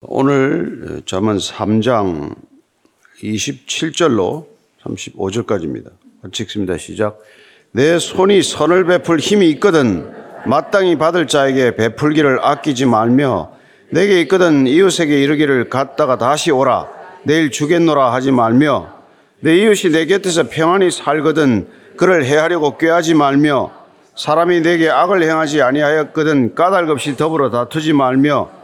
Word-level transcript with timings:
오늘 0.00 1.02
잠언 1.06 1.38
3장 1.38 2.32
27절로 3.20 4.46
35절까지입니다. 4.84 5.90
같이 6.22 6.44
읽습니다. 6.44 6.78
시작. 6.78 7.18
내 7.72 7.98
손이 7.98 8.44
선을 8.44 8.84
베풀 8.84 9.18
힘이 9.18 9.50
있거든 9.50 10.08
마땅히 10.46 10.96
받을 10.98 11.26
자에게 11.26 11.74
베풀기를 11.74 12.38
아끼지 12.44 12.86
말며 12.86 13.50
내게 13.90 14.20
있거든 14.20 14.68
이웃에게 14.68 15.20
이르기를 15.20 15.68
갔다가 15.68 16.16
다시 16.16 16.52
오라 16.52 16.86
내일 17.24 17.50
주겠노라 17.50 18.12
하지 18.12 18.30
말며 18.30 18.94
내 19.40 19.56
이웃이 19.58 19.90
내 19.90 20.06
곁에서 20.06 20.44
평안히 20.48 20.92
살거든 20.92 21.66
그를 21.96 22.24
해하려고 22.24 22.78
꾀하지 22.78 23.14
말며 23.14 23.72
사람이 24.14 24.60
내게 24.60 24.90
악을 24.90 25.24
행하지 25.24 25.60
아니하였거든 25.60 26.54
까닭 26.54 26.88
없이 26.88 27.16
더불어 27.16 27.50
다투지 27.50 27.94
말며 27.94 28.57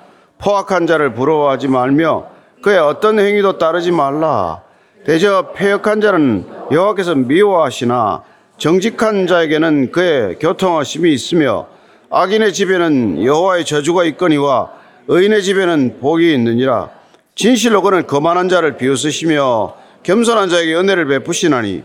포악한 0.44 0.86
자를 0.86 1.14
부러워하지 1.14 1.68
말며 1.68 2.26
그의 2.60 2.78
어떤 2.78 3.18
행위도 3.18 3.56
따르지 3.56 3.90
말라. 3.90 4.62
대저 5.06 5.52
폐역한 5.54 6.02
자는 6.02 6.46
여호와께서 6.70 7.14
미워하시나 7.14 8.22
정직한 8.58 9.26
자에게는 9.26 9.90
그의 9.90 10.38
교통하심이 10.38 11.12
있으며 11.12 11.66
악인의 12.10 12.52
집에는 12.52 13.24
여호와의 13.24 13.64
저주가 13.64 14.04
있거니와 14.04 14.70
의인의 15.08 15.42
집에는 15.42 15.98
복이 16.00 16.34
있느니라. 16.34 16.90
진실로 17.34 17.80
그는 17.80 18.06
거만한 18.06 18.50
자를 18.50 18.76
비웃으시며 18.76 19.74
겸손한 20.02 20.50
자에게 20.50 20.74
은혜를 20.74 21.06
베푸시나니 21.06 21.82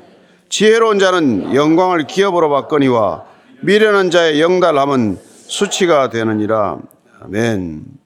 지혜로운 0.50 1.00
자는 1.00 1.56
영광을 1.56 2.08
기업으로 2.08 2.50
받거니와 2.50 3.24
미련한 3.62 4.12
자의 4.12 4.42
영달함은 4.42 5.18
수치가 5.48 6.10
되느니라. 6.10 6.78
아멘. 7.22 8.00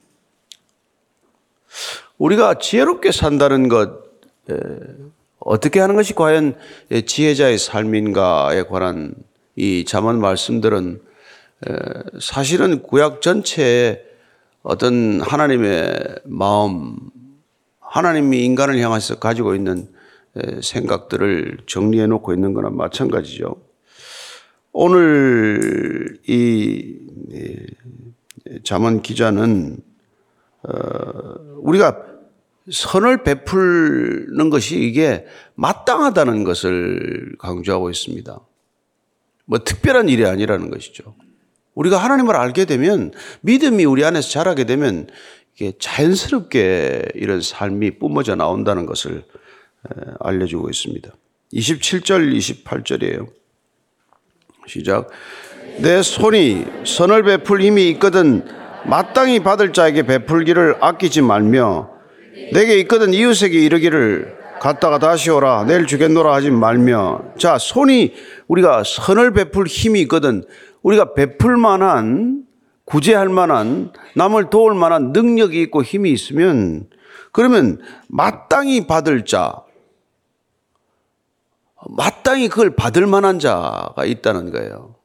우리가 2.23 2.53
지혜롭게 2.57 3.11
산다는 3.11 3.67
것 3.67 4.01
어떻게 5.39 5.81
하는 5.81 5.95
것이 5.95 6.15
과연 6.15 6.55
지혜자의 7.05 7.57
삶인가에 7.57 8.63
관한 8.63 9.13
이 9.57 9.83
잠언 9.83 10.21
말씀들은 10.21 11.01
사실은 12.21 12.81
구약 12.81 13.21
전체에 13.21 14.01
어떤 14.61 15.19
하나님의 15.19 16.21
마음, 16.23 16.95
하나님이 17.81 18.45
인간을 18.45 18.79
향해서 18.79 19.19
가지고 19.19 19.53
있는 19.53 19.89
생각들을 20.61 21.57
정리해 21.65 22.07
놓고 22.07 22.33
있는 22.33 22.53
거나 22.53 22.69
마찬가지죠. 22.69 23.57
오늘 24.71 26.19
이 26.25 26.95
잠언 28.63 29.01
기자는 29.01 29.77
어, 30.63 31.53
우리가 31.57 32.12
선을 32.71 33.23
베풀는 33.23 34.49
것이 34.49 34.79
이게 34.79 35.25
마땅하다는 35.55 36.43
것을 36.43 37.35
강조하고 37.39 37.89
있습니다. 37.89 38.39
뭐 39.45 39.59
특별한 39.59 40.09
일이 40.09 40.25
아니라는 40.25 40.69
것이죠. 40.69 41.15
우리가 41.75 41.97
하나님을 41.97 42.35
알게 42.35 42.65
되면 42.65 43.11
믿음이 43.41 43.83
우리 43.85 44.05
안에서 44.05 44.29
자라게 44.29 44.63
되면 44.63 45.07
이게 45.55 45.73
자연스럽게 45.77 47.09
이런 47.15 47.41
삶이 47.41 47.99
뿜어져 47.99 48.35
나온다는 48.35 48.85
것을 48.85 49.25
알려주고 50.19 50.69
있습니다. 50.69 51.11
27절, 51.53 52.35
28절이에요. 52.37 53.27
시작. 54.67 55.09
내 55.79 56.01
손이 56.01 56.65
선을 56.85 57.23
베풀 57.23 57.61
힘이 57.61 57.89
있거든 57.91 58.45
마땅히 58.85 59.39
받을 59.39 59.73
자에게 59.73 60.03
베풀기를 60.03 60.77
아끼지 60.81 61.21
말며 61.21 61.92
내게 62.51 62.79
있거든 62.79 63.13
이웃에게 63.13 63.59
이르기를 63.59 64.37
갔다가 64.59 64.97
다시 64.97 65.29
오라 65.29 65.65
내일 65.65 65.85
주겠노라 65.85 66.33
하지 66.33 66.49
말며 66.49 67.21
자 67.37 67.57
손이 67.57 68.13
우리가 68.47 68.83
선을 68.85 69.33
베풀 69.33 69.67
힘이 69.67 70.01
있거든 70.01 70.43
우리가 70.81 71.13
베풀 71.13 71.57
만한 71.57 72.43
구제할 72.85 73.29
만한 73.29 73.91
남을 74.15 74.49
도울 74.49 74.73
만한 74.73 75.11
능력이 75.11 75.61
있고 75.63 75.83
힘이 75.83 76.11
있으면 76.11 76.89
그러면 77.31 77.81
마땅히 78.07 78.87
받을 78.87 79.25
자 79.25 79.63
마땅히 81.89 82.47
그걸 82.47 82.75
받을 82.75 83.05
만한 83.05 83.39
자가 83.39 84.05
있다는 84.05 84.51
거예요. 84.51 84.95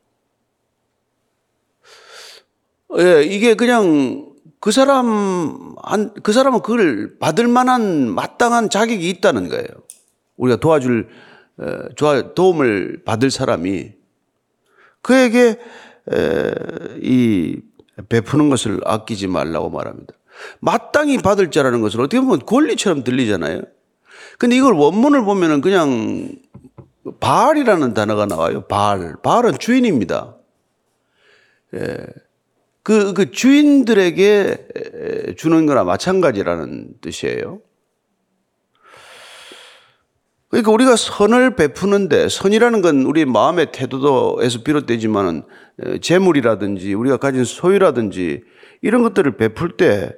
예, 2.98 3.22
이게 3.22 3.54
그냥 3.54 4.27
그 4.60 4.72
사람, 4.72 5.74
한, 5.82 6.12
그 6.22 6.32
사람은 6.32 6.62
그걸 6.62 7.18
받을 7.18 7.46
만한 7.48 8.10
마땅한 8.10 8.70
자격이 8.70 9.08
있다는 9.08 9.48
거예요. 9.48 9.66
우리가 10.36 10.58
도와줄, 10.58 11.08
도움을 12.34 13.02
받을 13.04 13.30
사람이 13.30 13.92
그에게 15.02 15.58
이 17.00 17.60
베푸는 18.08 18.48
것을 18.50 18.80
아끼지 18.84 19.26
말라고 19.26 19.70
말합니다. 19.70 20.14
마땅히 20.60 21.18
받을 21.18 21.50
자라는 21.50 21.80
것을 21.80 22.00
어떻게 22.00 22.20
보면 22.20 22.46
권리처럼 22.46 23.04
들리잖아요. 23.04 23.62
근데 24.38 24.56
이걸 24.56 24.74
원문을 24.74 25.24
보면은 25.24 25.60
그냥 25.60 26.30
바알이라는 27.20 27.94
단어가 27.94 28.26
나와요. 28.26 28.66
바알. 28.66 29.16
바알은 29.22 29.58
주인입니다. 29.58 30.36
예. 31.74 31.96
그, 32.82 33.12
그 33.12 33.30
주인들에게 33.30 35.34
주는 35.36 35.66
거나 35.66 35.84
마찬가지라는 35.84 36.94
뜻이에요. 37.00 37.60
그러니까 40.48 40.72
우리가 40.72 40.96
선을 40.96 41.56
베푸는데 41.56 42.28
선이라는 42.28 42.80
건 42.80 43.02
우리 43.02 43.26
마음의 43.26 43.72
태도도에서 43.72 44.62
비롯되지만은 44.62 45.42
재물이라든지 46.00 46.94
우리가 46.94 47.18
가진 47.18 47.44
소유라든지 47.44 48.42
이런 48.80 49.02
것들을 49.02 49.36
베풀 49.36 49.76
때 49.76 50.16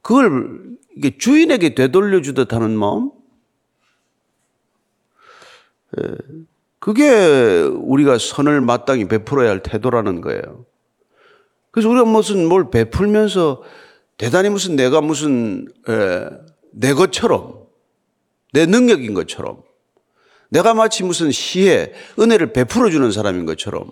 그걸 0.00 0.76
이게 0.96 1.18
주인에게 1.18 1.74
되돌려 1.74 2.22
주듯 2.22 2.52
하는 2.52 2.76
마음 2.76 3.10
그게 6.78 7.60
우리가 7.60 8.18
선을 8.18 8.60
마땅히 8.60 9.08
베풀어야 9.08 9.50
할 9.50 9.62
태도라는 9.62 10.20
거예요. 10.20 10.67
그래서 11.70 11.88
우리가 11.88 12.04
무슨 12.04 12.46
뭘 12.46 12.70
베풀면서 12.70 13.62
대단히 14.16 14.50
무슨 14.50 14.76
내가 14.76 15.00
무슨 15.00 15.68
에, 15.88 16.28
내 16.72 16.92
것처럼 16.92 17.66
내 18.52 18.66
능력인 18.66 19.14
것처럼 19.14 19.62
내가 20.50 20.74
마치 20.74 21.04
무슨 21.04 21.30
시에 21.30 21.92
은혜를 22.18 22.52
베풀어 22.52 22.90
주는 22.90 23.10
사람인 23.12 23.46
것처럼 23.46 23.90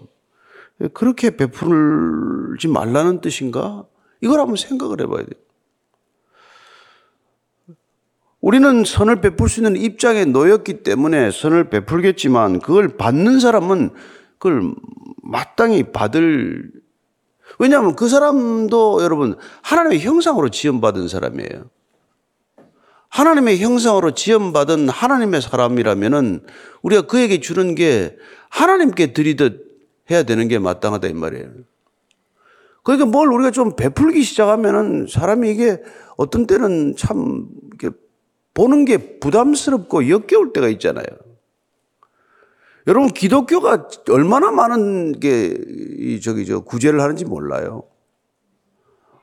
그렇게 0.92 1.36
베풀지 1.36 2.68
말라는 2.68 3.20
뜻인가? 3.20 3.84
이걸 4.20 4.40
한번 4.40 4.56
생각을 4.56 5.00
해봐야 5.00 5.24
돼요. 5.24 5.40
우리는 8.40 8.84
선을 8.84 9.20
베풀 9.20 9.48
수 9.48 9.60
있는 9.60 9.76
입장에 9.76 10.24
놓였기 10.24 10.82
때문에 10.82 11.30
선을 11.30 11.70
베풀겠지만 11.70 12.60
그걸 12.60 12.96
받는 12.96 13.40
사람은 13.40 13.90
그걸 14.38 14.74
마땅히 15.22 15.84
받을 15.84 16.70
왜냐하면 17.58 17.96
그 17.96 18.08
사람도 18.08 19.02
여러분 19.02 19.36
하나님의 19.62 20.00
형상으로 20.00 20.50
지음받은 20.50 21.08
사람이에요. 21.08 21.70
하나님의 23.08 23.58
형상으로 23.58 24.12
지음받은 24.12 24.88
하나님의 24.88 25.40
사람이라면은 25.40 26.44
우리가 26.82 27.02
그에게 27.02 27.40
주는 27.40 27.74
게 27.74 28.16
하나님께 28.50 29.12
드리듯 29.12 29.64
해야 30.10 30.22
되는 30.22 30.48
게 30.48 30.58
마땅하다 30.58 31.08
이 31.08 31.14
말이에요. 31.14 31.48
그러니까 32.82 33.06
뭘 33.06 33.32
우리가 33.32 33.50
좀 33.50 33.74
베풀기 33.74 34.22
시작하면은 34.22 35.06
사람이 35.08 35.50
이게 35.50 35.82
어떤 36.16 36.46
때는 36.46 36.94
참 36.96 37.48
보는 38.54 38.86
게 38.86 39.18
부담스럽고 39.18 40.08
역겨울 40.08 40.52
때가 40.52 40.68
있잖아요. 40.68 41.04
여러분 42.86 43.08
기독교가 43.08 43.88
얼마나 44.10 44.50
많은 44.50 45.18
게 45.18 45.56
저기 46.22 46.46
저 46.46 46.60
구제를 46.60 47.00
하는지 47.00 47.24
몰라요. 47.24 47.84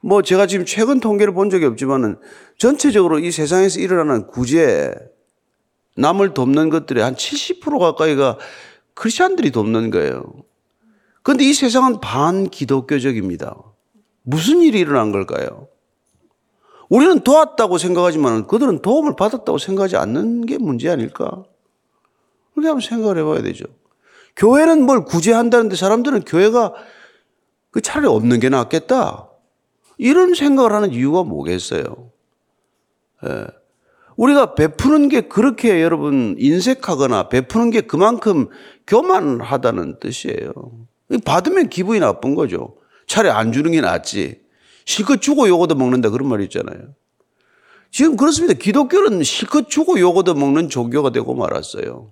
뭐 0.02 0.22
제가 0.22 0.48
지금 0.48 0.66
최근 0.66 1.00
통계를 1.00 1.34
본 1.34 1.50
적이 1.50 1.66
없지만은 1.66 2.18
전체적으로 2.58 3.20
이 3.20 3.32
세상에서 3.32 3.80
일어나는 3.80 4.28
구제 4.28 4.94
남을 5.96 6.34
돕는 6.34 6.70
것들의 6.70 7.02
한 7.02 7.16
70% 7.16 7.80
가까이가 7.80 8.38
크리스천들이 8.96 9.52
돕는 9.52 9.92
거예요. 9.92 10.26
그런데 11.22 11.46
이 11.46 11.54
세상은 11.54 12.02
반기독교적입니다. 12.02 13.56
무슨 14.24 14.62
일이 14.62 14.80
일어난 14.80 15.14
걸까요? 15.14 15.70
우리는 16.90 17.22
도왔다고 17.22 17.78
생각하지만 17.78 18.46
그들은 18.46 18.82
도움을 18.82 19.16
받았다고 19.16 19.58
생각하지 19.58 19.96
않는 19.96 20.46
게 20.46 20.58
문제 20.58 20.90
아닐까? 20.90 21.44
그렇게 22.54 22.68
한번 22.68 22.82
생각을 22.82 23.18
해봐야 23.18 23.42
되죠. 23.42 23.66
교회는 24.36 24.84
뭘 24.84 25.06
구제한다는데 25.06 25.76
사람들은 25.76 26.22
교회가 26.22 26.74
그 27.72 27.82
차라리 27.82 28.08
없는 28.08 28.40
게 28.40 28.50
낫겠다. 28.50 29.30
이런 29.98 30.34
생각을 30.34 30.74
하는 30.74 30.92
이유가 30.92 31.24
뭐겠어요? 31.24 32.12
예. 33.26 33.46
우리가 34.16 34.54
베푸는 34.54 35.10
게 35.10 35.22
그렇게 35.22 35.82
여러분 35.82 36.36
인색하거나 36.38 37.30
베푸는 37.30 37.72
게 37.72 37.82
그만큼 37.82 38.48
교만하다는 38.86 40.00
뜻이에요. 40.00 40.54
받으면 41.26 41.70
기분이 41.70 42.00
나쁜 42.00 42.36
거죠. 42.36 42.76
차라리 43.08 43.34
안 43.34 43.52
주는 43.52 43.72
게 43.72 43.82
낫지. 43.82 44.42
실컷 44.86 45.22
주고 45.22 45.48
요거도 45.48 45.76
먹는다 45.76 46.10
그런 46.10 46.30
말이 46.30 46.44
있잖아요. 46.46 46.94
지금 47.90 48.18
그렇습니다. 48.18 48.54
기독교는 48.54 49.24
실컷 49.24 49.70
주고 49.70 50.00
요거도 50.00 50.36
먹는 50.36 50.70
종교가 50.70 51.12
되고 51.12 51.34
말았어요. 51.34 52.12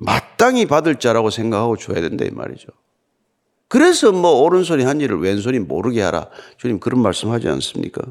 마땅히 0.00 0.66
받을 0.66 0.98
자라고 0.98 1.30
생각하고 1.30 1.76
줘야 1.76 2.00
된다 2.00 2.24
이 2.24 2.30
말이죠. 2.30 2.68
그래서 3.68 4.10
뭐 4.10 4.42
오른손이 4.42 4.82
한 4.82 5.00
일을 5.00 5.20
왼손이 5.20 5.60
모르게 5.60 6.00
하라. 6.00 6.28
주님 6.56 6.80
그런 6.80 7.02
말씀하지 7.02 7.48
않습니까? 7.48 8.02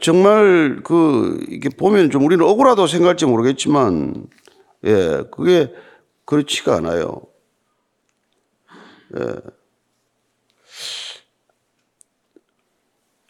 정말 0.00 0.80
그 0.84 1.44
이게 1.48 1.68
보면 1.68 2.10
좀 2.10 2.24
우리는 2.24 2.44
억울하다고 2.44 2.86
생각할지 2.86 3.26
모르겠지만 3.26 4.26
예 4.84 5.24
그게 5.32 5.74
그렇지가 6.24 6.76
않아요. 6.76 7.22
예. 9.18 9.34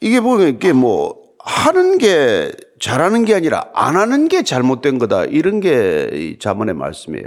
이게 0.03 0.21
보면 0.21 0.49
이게 0.49 0.73
뭐 0.73 1.21
하는 1.39 1.99
게 1.99 2.53
잘하는 2.81 3.25
게 3.25 3.35
아니라 3.35 3.67
안 3.75 3.97
하는 3.97 4.29
게 4.29 4.43
잘못된 4.43 4.99
거다. 4.99 5.27
이런 5.27 5.61
게 5.61 6.37
자문의 6.41 6.75
말씀이에요. 6.75 7.27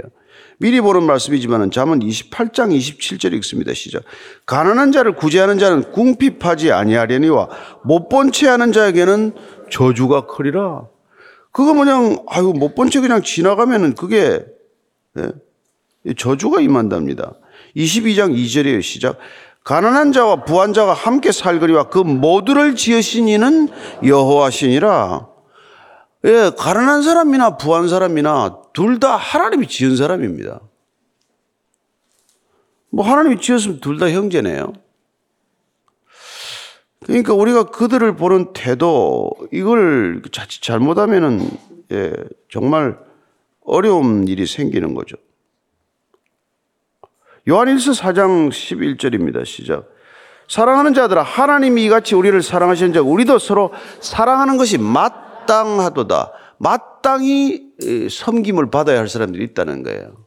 미리 0.58 0.80
보는 0.80 1.02
말씀이지만 1.04 1.70
자문 1.70 2.00
28장 2.00 2.76
27절 2.76 3.32
읽습니다. 3.34 3.72
시작. 3.72 4.02
가난한 4.46 4.92
자를 4.92 5.14
구제하는 5.14 5.58
자는 5.58 5.90
궁핍하지 5.92 6.72
아니하려니와 6.72 7.48
못 7.84 8.08
본 8.08 8.32
채 8.32 8.48
하는 8.48 8.72
자에게는 8.72 9.32
저주가 9.70 10.26
크리라. 10.26 10.86
그거 11.52 11.72
뭐냥 11.74 12.18
아유 12.28 12.52
못 12.54 12.74
본 12.74 12.90
채 12.90 13.00
그냥 13.00 13.22
지나가면은 13.22 13.94
그게 13.94 14.44
네? 15.14 15.28
저주가 16.16 16.60
임한답니다. 16.60 17.34
22장 17.76 18.34
2절이에요. 18.36 18.82
시작. 18.82 19.18
가난한 19.62 20.12
자와 20.12 20.44
부한 20.44 20.72
자가 20.72 20.92
함께 20.92 21.32
살거리와 21.32 21.84
그 21.84 21.98
모두를 21.98 22.74
지으신 22.76 23.28
이는 23.28 23.68
여호와시니라. 24.04 25.33
예, 26.24 26.50
가난한 26.56 27.02
사람이나 27.02 27.56
부한 27.58 27.88
사람이나 27.88 28.62
둘 28.72 28.98
다 28.98 29.16
하나님이 29.16 29.68
지은 29.68 29.96
사람입니다. 29.96 30.60
뭐 32.90 33.04
하나님이 33.04 33.40
지었으면 33.40 33.80
둘 33.80 33.98
다 33.98 34.10
형제네요. 34.10 34.72
그러니까 37.04 37.34
우리가 37.34 37.64
그들을 37.64 38.16
보는 38.16 38.52
태도 38.54 39.30
이걸 39.52 40.22
자칫 40.32 40.62
잘못하면은 40.62 41.50
예, 41.92 42.12
정말 42.50 42.98
어려운 43.64 44.26
일이 44.26 44.46
생기는 44.46 44.94
거죠. 44.94 45.16
요한일서 47.46 47.92
4장 47.92 48.48
11절입니다. 48.48 49.44
시작. 49.44 49.90
사랑하는 50.48 50.94
자들아 50.94 51.22
하나님이 51.22 51.84
이같이 51.84 52.14
우리를 52.14 52.40
사랑하시는 52.40 52.94
자 52.94 53.02
우리도 53.02 53.38
서로 53.38 53.72
사랑하는 54.00 54.56
것이 54.56 54.78
마땅하도다. 55.44 56.32
마땅히 56.58 57.72
섬김을 58.10 58.70
받아야 58.70 58.98
할 58.98 59.08
사람들이 59.08 59.44
있다는 59.44 59.82
거예요. 59.82 60.24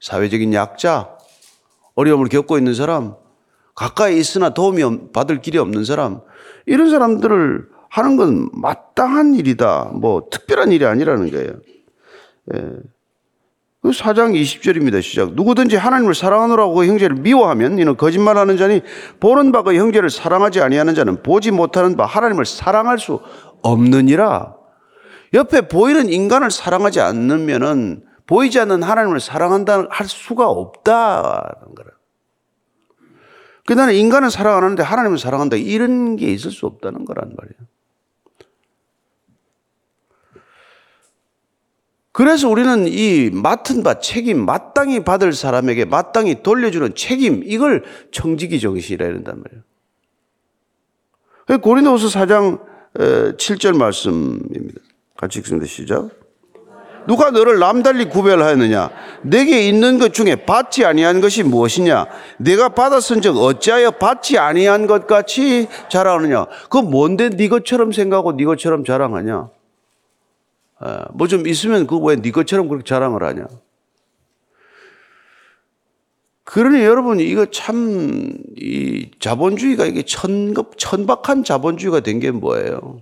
사회적인 0.00 0.52
약자, 0.54 1.16
어려움을 1.94 2.28
겪고 2.28 2.58
있는 2.58 2.74
사람, 2.74 3.14
가까이 3.74 4.18
있으나 4.18 4.50
도움이 4.50 5.12
받을 5.12 5.40
길이 5.40 5.58
없는 5.58 5.84
사람, 5.84 6.20
이런 6.66 6.90
사람들을 6.90 7.68
하는 7.88 8.16
건 8.16 8.48
마땅한 8.52 9.34
일이다. 9.34 9.90
뭐 9.94 10.28
특별한 10.30 10.72
일이 10.72 10.84
아니라는 10.84 11.30
거예요. 11.30 11.52
예. 12.54 12.72
그 13.86 13.90
4장 13.90 14.34
20절입니다. 14.34 15.00
시작. 15.00 15.34
누구든지 15.34 15.76
하나님을 15.76 16.12
사랑하노라고 16.14 16.74
그 16.74 16.86
형제를 16.86 17.16
미워하면 17.16 17.78
이는 17.78 17.96
거짓말하는 17.96 18.56
자니 18.56 18.82
보는 19.20 19.52
바그 19.52 19.74
형제를 19.74 20.10
사랑하지 20.10 20.60
아니하는 20.60 20.96
자는 20.96 21.22
보지 21.22 21.52
못하는 21.52 21.96
바 21.96 22.04
하나님을 22.04 22.44
사랑할 22.44 22.98
수 22.98 23.20
없느니라. 23.62 24.56
옆에 25.34 25.68
보이는 25.68 26.08
인간을 26.08 26.50
사랑하지 26.50 27.00
않으면은 27.00 28.04
보이지 28.26 28.58
않는 28.60 28.82
하나님을 28.82 29.20
사랑한다 29.20 29.86
할 29.90 30.08
수가 30.08 30.48
없다는 30.48 31.74
거라. 31.74 31.90
그 33.66 33.72
나는 33.72 33.94
인간은 33.94 34.30
사랑하는데 34.30 34.82
하나님을 34.82 35.18
사랑한다 35.18 35.56
이런 35.56 36.16
게 36.16 36.32
있을 36.32 36.50
수 36.50 36.66
없다는 36.66 37.04
거란 37.04 37.34
말이에요. 37.36 37.56
그래서 42.12 42.48
우리는 42.48 42.86
이 42.88 43.28
맡은 43.30 43.82
바 43.82 43.98
책임, 43.98 44.46
마땅히 44.46 45.04
받을 45.04 45.34
사람에게 45.34 45.84
마땅히 45.84 46.42
돌려주는 46.42 46.94
책임, 46.94 47.42
이걸 47.44 47.84
청지기 48.10 48.58
정신이라 48.58 49.04
이런단 49.04 49.42
말이에요. 49.42 49.62
고린도후서 51.60 52.18
4장 52.18 52.64
7절 52.96 53.76
말씀입니다. 53.76 54.80
같이 55.16 55.38
읽습니다. 55.40 55.66
시작. 55.66 56.10
누가 57.06 57.30
너를 57.30 57.58
남달리 57.58 58.08
구별하였느냐? 58.08 58.90
내게 59.22 59.68
있는 59.68 59.98
것 59.98 60.12
중에 60.12 60.34
받지 60.34 60.84
아니한 60.84 61.20
것이 61.20 61.44
무엇이냐? 61.44 62.06
내가 62.38 62.68
받았은즉 62.70 63.36
어찌하여 63.36 63.92
받지 63.92 64.38
아니한 64.38 64.86
것 64.86 65.06
같이 65.06 65.68
자랑하느냐? 65.88 66.46
그 66.68 66.78
뭔데 66.78 67.30
네 67.30 67.48
것처럼 67.48 67.92
생각하고 67.92 68.36
네 68.36 68.44
것처럼 68.44 68.84
자랑하냐? 68.84 69.48
아, 70.78 71.06
뭐좀 71.14 71.46
있으면 71.46 71.86
그왜네 71.86 72.30
것처럼 72.32 72.68
그렇게 72.68 72.84
자랑을 72.84 73.22
하냐? 73.22 73.46
그러니 76.46 76.82
여러분 76.84 77.20
이거 77.20 77.46
참 77.50 78.46
이 78.58 79.10
자본주의가 79.20 79.84
이게 79.86 80.02
천급 80.02 80.78
천박한 80.78 81.44
자본주의가 81.44 82.00
된 82.00 82.20
게 82.20 82.30
뭐예요? 82.30 83.00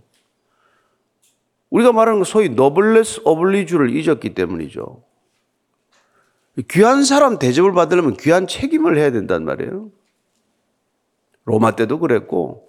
우리가 1.70 1.93
말하는 1.93 2.25
소위 2.25 2.49
노블레스 2.49 3.20
오블리주를 3.25 3.94
잊었기 3.94 4.35
때문이죠. 4.35 5.02
귀한 6.70 7.05
사람 7.05 7.38
대접을 7.38 7.73
받으려면 7.73 8.17
귀한 8.17 8.46
책임을 8.46 8.96
해야 8.99 9.11
된단 9.11 9.44
말이에요. 9.44 9.91
로마 11.44 11.76
때도 11.76 11.99
그랬고 12.00 12.63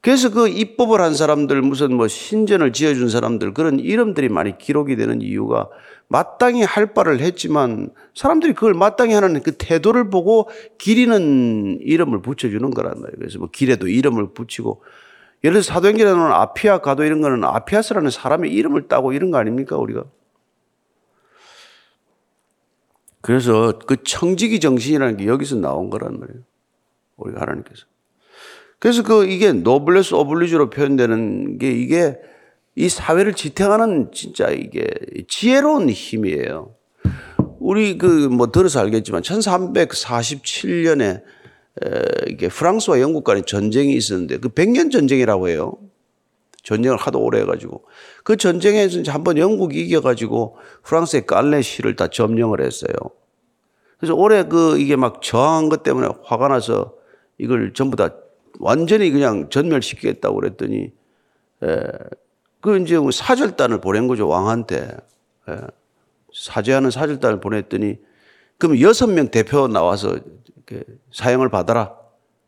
그래서 0.00 0.30
그 0.30 0.48
입법을 0.48 1.00
한 1.00 1.14
사람들, 1.14 1.60
무슨 1.62 1.94
뭐 1.94 2.06
신전을 2.06 2.72
지어준 2.72 3.08
사람들, 3.08 3.52
그런 3.52 3.80
이름들이 3.80 4.28
많이 4.28 4.56
기록이 4.56 4.96
되는 4.96 5.20
이유가 5.20 5.68
마땅히 6.06 6.62
할 6.62 6.94
바를 6.94 7.20
했지만 7.20 7.90
사람들이 8.14 8.54
그걸 8.54 8.74
마땅히 8.74 9.14
하는 9.14 9.42
그 9.42 9.56
태도를 9.56 10.08
보고 10.08 10.48
기리는 10.78 11.78
이름을 11.80 12.22
붙여주는 12.22 12.70
거란 12.70 13.00
말이에요. 13.00 13.18
그래서 13.18 13.38
뭐 13.38 13.48
길에도 13.52 13.88
이름을 13.88 14.32
붙이고 14.32 14.82
예를 15.44 15.60
들어 15.60 15.62
사도행전에 15.62 16.12
나오는 16.12 16.32
아피아 16.32 16.78
가도 16.78 17.04
이런 17.04 17.20
거는 17.20 17.44
아피아스라는 17.44 18.10
사람의 18.10 18.52
이름을 18.52 18.88
따고 18.88 19.12
이런 19.12 19.30
거 19.30 19.38
아닙니까, 19.38 19.76
우리가? 19.76 20.04
그래서 23.20 23.78
그 23.86 24.02
청지기 24.02 24.60
정신이라는 24.60 25.16
게 25.18 25.26
여기서 25.26 25.56
나온 25.56 25.90
거란 25.90 26.18
말이에요. 26.18 26.40
우리가 27.16 27.40
하나님께서. 27.42 27.86
그래서 28.78 29.02
그 29.02 29.26
이게 29.26 29.52
노블레스 29.52 30.14
오블리주로 30.14 30.70
표현되는 30.70 31.58
게 31.58 31.72
이게 31.72 32.16
이 32.76 32.88
사회를 32.88 33.34
지탱하는 33.34 34.10
진짜 34.12 34.50
이게 34.50 34.86
지혜로운 35.26 35.90
힘이에요. 35.90 36.74
우리 37.58 37.98
그 37.98 38.28
뭐 38.28 38.52
들어서 38.52 38.80
알겠지만 38.80 39.22
1347년에 39.22 41.22
이게 42.28 42.48
프랑스와 42.48 43.00
영국 43.00 43.24
간의 43.24 43.44
전쟁이 43.46 43.94
있었는데 43.94 44.38
그 44.38 44.48
백년 44.48 44.90
전쟁이라고 44.90 45.48
해요. 45.48 45.74
전쟁을 46.62 46.98
하도 46.98 47.20
오래 47.20 47.40
해가지고 47.40 47.84
그 48.22 48.36
전쟁에서 48.36 49.02
한 49.10 49.24
번 49.24 49.38
영국이 49.38 49.80
이겨가지고 49.80 50.56
프랑스의 50.84 51.26
깔레시를 51.26 51.96
다 51.96 52.08
점령을 52.08 52.60
했어요. 52.60 52.92
그래서 53.98 54.14
올해 54.14 54.44
그 54.44 54.78
이게 54.78 54.94
막 54.94 55.22
저항한 55.22 55.68
것 55.68 55.82
때문에 55.82 56.08
화가 56.22 56.48
나서 56.48 56.94
이걸 57.38 57.72
전부 57.74 57.96
다 57.96 58.14
완전히 58.58 59.10
그냥 59.10 59.48
전멸시키겠다고 59.50 60.36
그랬더니 60.36 60.92
에, 61.62 61.76
그 62.60 62.78
이제 62.78 62.96
사절단을 63.12 63.80
보낸 63.80 64.08
거죠 64.08 64.28
왕한테. 64.28 64.96
에, 65.48 65.56
사죄하는 66.34 66.90
사절단을 66.90 67.40
보냈더니 67.40 67.96
그럼 68.58 68.80
여섯 68.80 69.06
명 69.08 69.28
대표 69.28 69.66
나와서 69.68 70.18
사형을 71.12 71.48
받아라. 71.48 71.94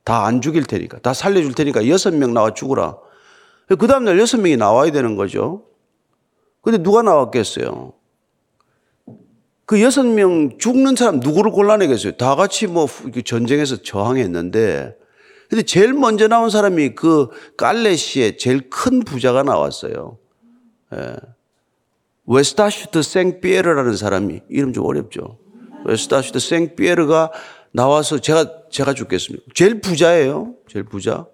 다 0.05 0.25
안 0.25 0.41
죽일 0.41 0.65
테니까 0.65 0.99
다 0.99 1.15
살려줄 1.15 1.55
테니까 1.55 1.89
여섯 1.89 2.15
명 2.15 2.35
나와 2.35 2.53
죽으라. 2.53 2.97
그 3.69 3.87
다음날 3.87 4.19
여섯 4.19 4.39
명이 4.39 4.57
나와야 4.57 4.91
되는 4.91 5.15
거죠. 5.15 5.65
근데 6.61 6.79
누가 6.79 7.03
나왔겠어요? 7.03 7.93
그 9.65 9.81
여섯 9.81 10.05
명 10.05 10.59
죽는 10.59 10.97
사람 10.97 11.21
누구를 11.21 11.53
골라내겠어요? 11.53 12.17
다 12.17 12.35
같이 12.35 12.67
뭐 12.67 12.89
전쟁에서 13.25 13.83
저항했는데 13.83 14.97
근데 15.51 15.65
제일 15.65 15.93
먼저 15.93 16.29
나온 16.29 16.49
사람이 16.49 16.95
그 16.95 17.29
칼레시의 17.57 18.39
제일 18.39 18.71
큰 18.71 19.01
부자가 19.01 19.43
나왔어요. 19.43 20.17
예. 20.95 21.17
외스타슈 22.25 22.85
드 22.85 23.03
생피에르라는 23.03 23.97
사람이 23.97 24.43
이름 24.49 24.73
좀 24.73 24.87
어렵죠. 24.87 25.39
외스타슈 25.87 26.27
드 26.27 26.39
생피에르가 26.39 27.33
나와서 27.73 28.21
제가 28.21 28.69
제가 28.71 28.95
죽겠습니다. 28.95 29.45
제일 29.53 29.81
부자예요. 29.81 30.55
제일 30.69 30.85
부자. 30.85 31.27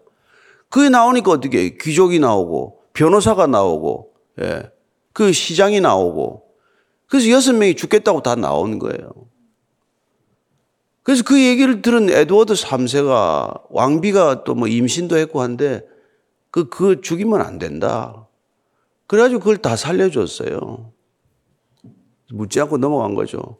그게 0.71 0.89
나오니까 0.89 1.31
어떻게? 1.33 1.77
귀족이 1.77 2.19
나오고 2.19 2.85
변호사가 2.95 3.47
나오고 3.47 4.15
예. 4.41 4.71
그 5.13 5.31
시장이 5.31 5.83
나오고 5.83 6.43
그래서 7.07 7.29
여섯 7.29 7.53
명이 7.53 7.75
죽겠다고 7.75 8.23
다 8.23 8.35
나오는 8.35 8.79
거예요. 8.79 9.11
그래서 11.07 11.23
그 11.23 11.41
얘기를 11.41 11.83
들은 11.83 12.11
에드워드 12.11 12.55
3세가 12.55 13.67
왕비가 13.71 14.43
또 14.43 14.57
뭐 14.57 14.67
임신도 14.67 15.17
했고 15.17 15.41
한데 15.41 15.87
그, 16.51 16.69
그 16.69 17.01
죽이면 17.01 17.41
안 17.43 17.59
된다. 17.59 18.27
그래가지고 19.07 19.39
그걸 19.39 19.59
다 19.59 19.77
살려줬어요. 19.77 20.91
묻지 22.33 22.61
않고 22.61 22.79
넘어간 22.79 23.15
거죠. 23.15 23.59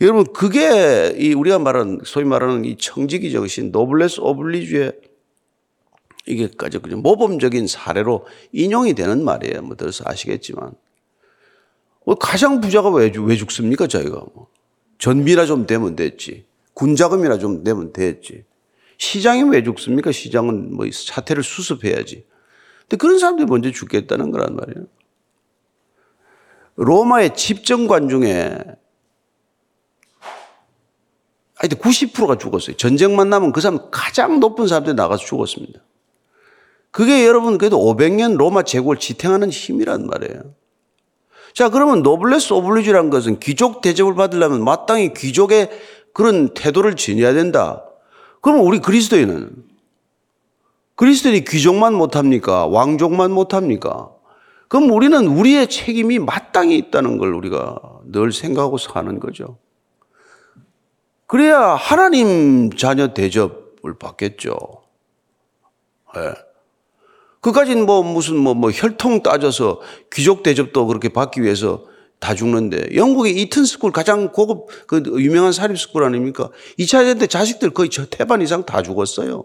여러분, 0.00 0.24
그게 0.32 1.16
이 1.18 1.34
우리가 1.34 1.58
말하는, 1.58 1.98
소위 2.04 2.24
말하는 2.24 2.64
이 2.64 2.76
청지기 2.76 3.32
정신, 3.32 3.72
노블레스 3.72 4.20
오블리주의 4.20 4.92
이게까지 6.26 6.78
모범적인 6.78 7.66
사례로 7.66 8.24
인용이 8.52 8.94
되는 8.94 9.24
말이에요. 9.24 9.62
뭐 9.62 9.74
들어서 9.74 10.04
아시겠지만. 10.06 10.74
뭐 12.06 12.14
가장 12.14 12.60
부자가 12.60 12.88
왜, 12.90 13.10
왜 13.18 13.34
죽습니까, 13.34 13.88
저희가 13.88 14.22
뭐. 14.32 14.46
전비나 14.98 15.44
좀 15.46 15.66
되면 15.66 15.96
됐지. 15.96 16.46
군자금이나 16.78 17.38
좀 17.38 17.64
되면 17.64 17.92
됐지. 17.92 18.44
시장이 18.98 19.42
왜 19.50 19.62
죽습니까? 19.64 20.12
시장은 20.12 20.74
뭐 20.74 20.86
사태를 20.90 21.42
수습해야지. 21.42 22.24
근데 22.82 22.96
그런 22.96 23.18
사람들이 23.18 23.46
먼저 23.46 23.70
죽겠다는 23.70 24.30
거란 24.30 24.54
말이에요. 24.54 24.86
로마의 26.76 27.34
집정관 27.34 28.08
중에 28.08 28.56
하여튼 31.56 31.78
90%가 31.78 32.38
죽었어요. 32.38 32.76
전쟁만 32.76 33.28
나면 33.28 33.50
그 33.50 33.60
사람 33.60 33.90
가장 33.90 34.38
높은 34.38 34.68
사람들이 34.68 34.94
나가서 34.94 35.24
죽었습니다. 35.24 35.80
그게 36.92 37.26
여러분 37.26 37.58
그래도 37.58 37.78
500년 37.78 38.36
로마 38.36 38.62
제국을 38.62 38.98
지탱하는 38.98 39.50
힘이란 39.50 40.06
말이에요. 40.06 40.54
자, 41.54 41.70
그러면 41.70 42.02
노블레스 42.02 42.52
오블리주라는 42.52 43.10
것은 43.10 43.40
귀족 43.40 43.80
대접을 43.80 44.14
받으려면 44.14 44.62
마땅히 44.62 45.12
귀족의 45.12 45.70
그런 46.12 46.54
태도를 46.54 46.96
지녀야 46.96 47.32
된다. 47.32 47.84
그러면 48.40 48.64
우리 48.64 48.80
그리스도인은 48.80 49.68
그리스도인이 50.94 51.44
귀족만 51.44 51.94
못합니까? 51.94 52.66
왕족만 52.66 53.30
못합니까? 53.30 54.10
그럼 54.68 54.90
우리는 54.90 55.26
우리의 55.26 55.68
책임이 55.68 56.18
마땅히 56.18 56.76
있다는 56.76 57.18
걸 57.18 57.32
우리가 57.34 57.78
늘 58.04 58.32
생각하고 58.32 58.78
사는 58.78 59.18
거죠. 59.20 59.58
그래야 61.26 61.60
하나님 61.60 62.70
자녀 62.72 63.14
대접을 63.14 63.98
받겠죠. 63.98 64.56
네. 66.14 66.32
그까지는 67.40 67.86
뭐 67.86 68.02
무슨 68.02 68.36
뭐, 68.36 68.54
뭐 68.54 68.70
혈통 68.70 69.22
따져서 69.22 69.80
귀족 70.12 70.42
대접도 70.42 70.86
그렇게 70.86 71.08
받기 71.08 71.42
위해서 71.42 71.84
다 72.18 72.34
죽는데 72.34 72.96
영국의 72.96 73.40
이튼 73.40 73.64
스쿨 73.64 73.92
가장 73.92 74.32
고급 74.32 74.66
그 74.86 75.02
유명한 75.18 75.52
사립 75.52 75.78
school 75.78 76.04
아닙니까? 76.04 76.50
2차 76.78 77.00
대전 77.00 77.18
때 77.18 77.26
자식들 77.26 77.70
거의 77.70 77.90
저 77.90 78.06
태반 78.06 78.42
이상 78.42 78.64
다 78.64 78.82
죽었어요. 78.82 79.44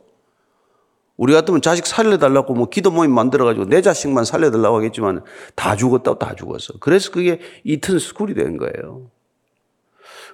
우리 1.16 1.34
같으면 1.34 1.62
자식 1.62 1.86
살려달라고 1.86 2.56
뭐 2.56 2.70
기도 2.70 2.90
모임 2.90 3.12
만들어가지고 3.12 3.66
내 3.66 3.82
자식만 3.82 4.26
살려달라고 4.26 4.78
하겠지만 4.78 5.24
다 5.56 5.76
죽었다고 5.76 6.18
다 6.18 6.34
죽었어. 6.36 6.74
그래서 6.80 7.12
그게 7.12 7.40
이튼 7.64 8.00
스쿨이 8.00 8.34
된 8.34 8.58
거예요. 8.58 9.12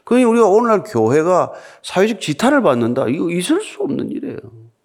그러니 0.06 0.24
우리가 0.24 0.48
오늘날 0.48 0.84
교회가 0.84 1.52
사회적 1.84 2.22
지탄을 2.22 2.62
받는다. 2.62 3.08
이거 3.10 3.30
있을 3.30 3.62
수 3.62 3.84
없는 3.84 4.12
일이에요. 4.12 4.38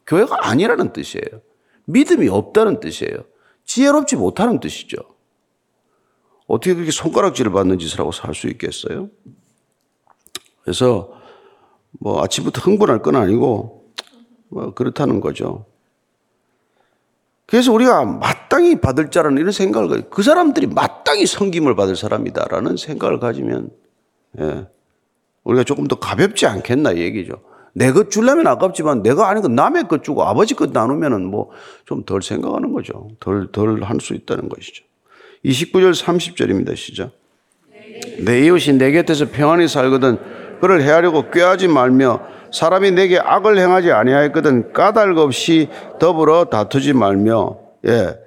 교회가 0.07 0.49
아니라는 0.49 0.93
뜻이에요. 0.93 1.41
믿음이 1.87 2.29
없다는 2.29 2.81
뜻이에요. 2.81 3.25
지혜롭지 3.65 4.17
못하는 4.17 4.59
뜻이죠. 4.59 4.97
어떻게 6.47 6.75
그렇게 6.75 6.91
손가락질을 6.91 7.53
받는 7.53 7.79
짓을 7.79 8.01
하고 8.01 8.13
살 8.13 8.35
수 8.35 8.49
있겠어요? 8.49 9.09
그래서 10.63 11.13
뭐 12.01 12.23
아침부터 12.23 12.61
흥분할 12.61 13.01
건 13.03 13.17
아니고 13.17 13.93
뭐 14.49 14.75
그렇다는 14.75 15.21
거죠. 15.21 15.67
그래서 17.47 17.73
우리가 17.73 18.05
마땅히 18.05 18.81
받을 18.81 19.11
자라는 19.11 19.39
이런 19.39 19.53
생각을 19.53 20.09
그 20.11 20.23
사람들이 20.23 20.67
마땅히 20.67 21.27
섬김을 21.27 21.77
받을 21.77 21.95
사람이다라는 21.97 22.77
생각을 22.77 23.21
가지면 23.21 23.71
예, 24.41 24.67
우리가 25.45 25.65
조금 25.65 25.87
더 25.87 25.97
가볍지 25.99 26.47
않겠나 26.47 26.93
이 26.93 27.01
얘기죠. 27.01 27.35
내 27.77 27.93
것 27.93 28.11
주려면 28.11 28.47
아깝지만 28.47 29.03
내가 29.03 29.29
아닌 29.29 29.43
것 29.43 29.51
남의 29.51 29.89
것 29.89 30.03
주고 30.05 30.23
아버지 30.25 30.55
것 30.55 30.71
나누면은 30.73 31.27
뭐 31.27 31.51
좀 31.87 32.05
덜 32.05 32.23
생각하는 32.23 32.73
거죠. 32.73 33.09
덜, 33.21 33.51
덜 33.53 33.83
할 33.83 34.01
수 34.01 34.15
있다는 34.15 34.49
것이죠. 34.49 34.85
29절 35.45 35.95
30절입니다. 35.95 36.77
시작. 36.77 37.11
내 38.21 38.47
이웃이 38.47 38.79
내 38.79 38.93
곁에서 38.93 39.27
평안히 39.31 39.69
살거든 39.69 40.19
그를 40.61 40.83
해하려고 40.83 41.31
꾀하지 41.31 41.69
말며 41.69 42.21
사람이 42.53 42.93
내게 42.93 43.19
악을 43.19 43.59
행하지 43.59 43.91
아니하였거든 43.93 44.73
까닭 44.73 45.19
없이 45.19 45.69
더불어 45.99 46.45
다투지 46.47 46.93
말며 46.93 47.59
예. 47.87 48.19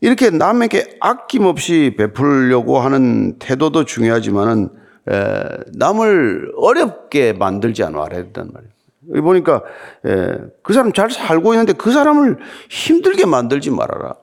이렇게 0.00 0.30
남에게 0.30 0.96
아낌없이 1.00 1.94
베풀려고 1.96 2.78
하는 2.78 3.38
태도도 3.38 3.84
중요하지만은 3.84 4.70
에, 5.10 5.44
남을 5.74 6.52
어렵게 6.56 7.34
만들지 7.34 7.84
않아야 7.84 8.08
된단 8.08 8.50
말이에요. 8.52 8.72
여기 9.10 9.20
보니까 9.20 9.62
에, 10.04 10.38
그 10.62 10.72
사람 10.72 10.92
잘 10.92 11.10
살고 11.10 11.54
있는데 11.54 11.74
그 11.74 11.92
사람을 11.92 12.38
힘들게 12.70 13.26
만들지 13.26 13.70
말아라. 13.70 14.16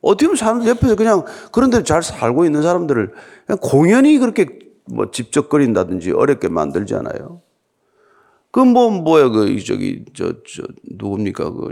어떻게 0.00 0.26
보면 0.26 0.36
사람들 0.36 0.68
옆에서 0.68 0.94
그냥 0.96 1.24
그런 1.52 1.70
데로 1.70 1.82
잘 1.82 2.02
살고 2.02 2.44
있는 2.44 2.62
사람들을 2.62 3.12
그냥 3.46 3.58
공연히 3.60 4.18
그렇게 4.18 4.46
뭐 4.84 5.10
집적거린다든지 5.10 6.12
어렵게 6.12 6.48
만들잖아요. 6.48 7.42
그 8.50 8.60
뭐 8.60 8.90
뭐야 8.90 9.28
그 9.28 9.62
저기 9.64 10.04
저 10.14 10.32
저 10.46 10.62
누굽니까 10.84 11.50
그, 11.50 11.68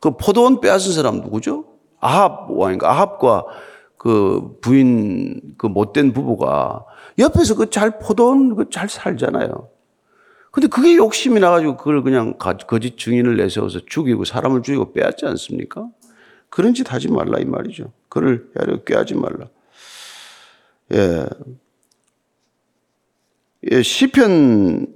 그 0.00 0.16
포도원 0.16 0.60
빼앗은 0.60 0.92
사람 0.92 1.20
누구죠? 1.20 1.64
아합 2.00 2.50
왕인가 2.50 2.90
아합과 2.90 3.44
그 3.96 4.56
부인 4.60 5.54
그 5.58 5.66
못된 5.66 6.12
부부가 6.12 6.84
옆에서 7.18 7.56
그 7.56 7.70
잘 7.70 7.98
포도원 7.98 8.54
그 8.56 8.70
잘 8.70 8.88
살잖아요. 8.88 9.68
근데 10.58 10.66
그게 10.66 10.96
욕심이 10.96 11.38
나가지고 11.38 11.76
그걸 11.76 12.02
그냥 12.02 12.36
거짓 12.36 12.98
증인을 12.98 13.36
내세워서 13.36 13.86
죽이고 13.86 14.24
사람을 14.24 14.62
죽이고 14.62 14.92
빼앗지 14.92 15.24
않습니까? 15.24 15.88
그런 16.50 16.74
짓 16.74 16.92
하지 16.92 17.06
말라 17.06 17.38
이 17.38 17.44
말이죠. 17.44 17.92
그를 18.08 18.50
야려 18.58 18.82
꾀하지 18.82 19.14
말라. 19.14 19.48
예. 20.94 21.26
예, 23.70 23.82
시편 23.82 24.88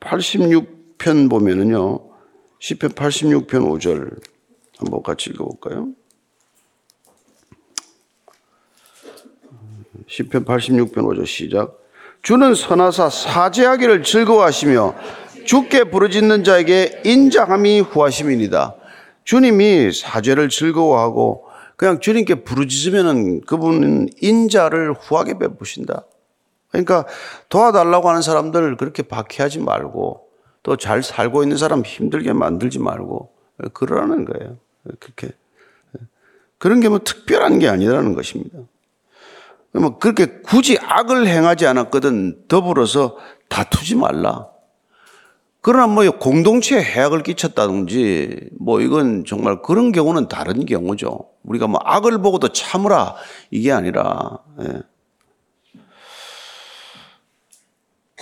86편 0.00 1.30
보면은요. 1.30 2.10
시편 2.58 2.90
86편 2.90 3.46
5절 3.46 4.20
한번 4.78 5.02
같이 5.04 5.30
읽어 5.30 5.44
볼까요? 5.44 5.90
시편 10.08 10.44
86편 10.44 10.92
5절 10.92 11.24
시작. 11.24 11.83
주는 12.24 12.54
선하사 12.54 13.10
사죄하기를 13.10 14.02
즐거워하시며 14.02 14.94
주께 15.44 15.84
부르짖는 15.84 16.42
자에게 16.42 17.02
인자함이 17.04 17.80
후하심이니다. 17.80 18.76
주님이 19.24 19.92
사죄를 19.92 20.48
즐거워하고 20.48 21.44
그냥 21.76 22.00
주님께 22.00 22.36
부르짖으면은 22.44 23.42
그분은 23.42 24.08
인자를 24.22 24.94
후하게 24.94 25.38
베푸신다. 25.38 26.06
그러니까 26.70 27.04
도와달라고 27.50 28.08
하는 28.08 28.22
사람들 28.22 28.78
그렇게 28.78 29.02
박해하지 29.02 29.58
말고 29.60 30.24
또 30.62 30.76
잘 30.76 31.02
살고 31.02 31.42
있는 31.42 31.58
사람 31.58 31.82
힘들게 31.82 32.32
만들지 32.32 32.78
말고 32.78 33.34
그러라는 33.74 34.24
거예요. 34.24 34.56
그렇게 34.98 35.28
그런 36.56 36.80
게 36.80 36.88
뭐 36.88 37.00
특별한 37.00 37.58
게 37.58 37.68
아니라는 37.68 38.14
것입니다. 38.14 38.60
뭐 39.74 39.98
그렇게 39.98 40.40
굳이 40.40 40.78
악을 40.80 41.26
행하지 41.26 41.66
않았거든 41.66 42.46
더불어서 42.48 43.16
다투지 43.48 43.96
말라. 43.96 44.48
그러나 45.60 45.86
뭐 45.86 46.08
공동체에 46.10 46.82
해악을 46.82 47.22
끼쳤다든지 47.22 48.50
뭐 48.60 48.80
이건 48.80 49.24
정말 49.26 49.62
그런 49.62 49.92
경우는 49.92 50.28
다른 50.28 50.66
경우죠. 50.66 51.30
우리가 51.42 51.66
뭐 51.66 51.80
악을 51.82 52.18
보고도 52.18 52.52
참으라 52.52 53.16
이게 53.50 53.72
아니라 53.72 54.38
예. 54.60 54.82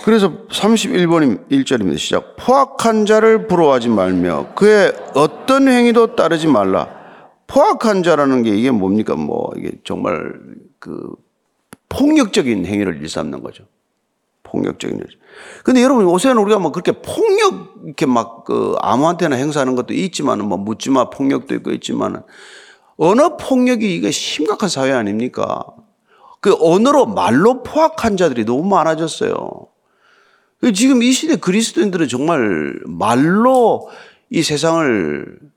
그래서 0.03 0.45
31번 0.47 1.49
1절입니다. 1.49 1.97
시작. 1.97 2.35
포악한 2.37 3.05
자를 3.05 3.47
부러워하지 3.47 3.89
말며 3.89 4.53
그의 4.55 4.93
어떤 5.13 5.67
행위도 5.67 6.15
따르지 6.15 6.47
말라. 6.47 6.89
포악한 7.47 8.03
자라는 8.03 8.43
게 8.43 8.49
이게 8.49 8.71
뭡니까? 8.71 9.15
뭐 9.15 9.51
이게 9.55 9.71
정말 9.83 10.33
그 10.79 11.13
폭력적인 11.97 12.65
행위를 12.65 13.01
일삼는 13.01 13.41
거죠. 13.41 13.65
폭력적인 14.43 14.97
일. 14.97 15.07
근데 15.63 15.81
여러분 15.81 16.05
요새는 16.05 16.41
우리가 16.41 16.59
뭐 16.59 16.71
그렇게 16.71 16.91
폭력 16.91 17.75
이렇게 17.85 18.05
막 18.05 18.33
그 18.43 18.75
아무한테나 18.79 19.35
행사하는 19.35 19.75
것도 19.75 19.93
있지만은 19.93 20.45
뭐 20.45 20.57
묻지마 20.57 21.09
폭력도 21.09 21.55
있고 21.55 21.71
있지만은 21.71 22.21
언어 22.97 23.37
폭력이 23.37 23.95
이게 23.95 24.11
심각한 24.11 24.69
사회 24.69 24.91
아닙니까? 24.91 25.65
그 26.39 26.55
언어로 26.59 27.05
말로 27.07 27.63
포악한 27.63 28.17
자들이 28.17 28.45
너무 28.45 28.63
많아졌어요. 28.67 29.67
그 30.59 30.73
지금 30.73 31.01
이 31.01 31.11
시대 31.11 31.35
그리스도인들은 31.37 32.07
정말 32.07 32.79
말로 32.85 33.89
이 34.29 34.43
세상을 34.43 35.39
에, 35.41 35.52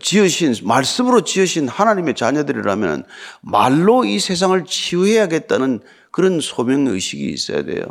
지으신 0.00 0.54
말씀으로 0.64 1.22
지으신 1.22 1.68
하나님의 1.68 2.14
자녀들이라면 2.14 3.04
말로 3.40 4.04
이 4.04 4.18
세상을 4.18 4.64
치유해야겠다는 4.64 5.80
그런 6.10 6.40
소명 6.40 6.86
의식이 6.86 7.24
있어야 7.30 7.62
돼요. 7.62 7.84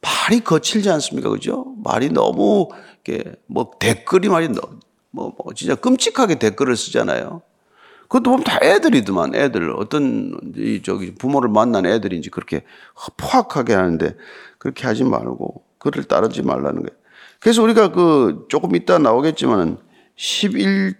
말이 0.00 0.40
거칠지 0.40 0.90
않습니까? 0.90 1.28
그죠? 1.28 1.74
말이 1.84 2.08
너무 2.10 2.68
이렇게 3.04 3.32
뭐 3.46 3.70
댓글이 3.78 4.28
말이 4.28 4.48
너- 4.48 4.60
뭐, 5.10 5.34
뭐 5.36 5.52
진짜 5.54 5.74
끔찍하게 5.74 6.38
댓글을 6.38 6.76
쓰잖아요. 6.76 7.42
그것도 8.02 8.30
보면 8.30 8.44
다 8.44 8.58
애들이더만 8.62 9.34
애들 9.34 9.72
어떤 9.76 10.36
이 10.56 10.80
저기 10.82 11.14
부모를 11.14 11.48
만난 11.50 11.86
애들인지 11.86 12.30
그렇게 12.30 12.64
포악하게 13.16 13.74
하는데 13.74 14.16
그렇게 14.58 14.86
하지 14.86 15.04
말고 15.04 15.62
그를 15.78 16.04
따르지 16.04 16.42
말라는 16.42 16.82
거예요. 16.82 16.98
그래서 17.38 17.62
우리가 17.62 17.92
그 17.92 18.46
조금 18.48 18.74
이따 18.74 18.98
나오겠지만은 18.98 19.78
11장 20.20 20.94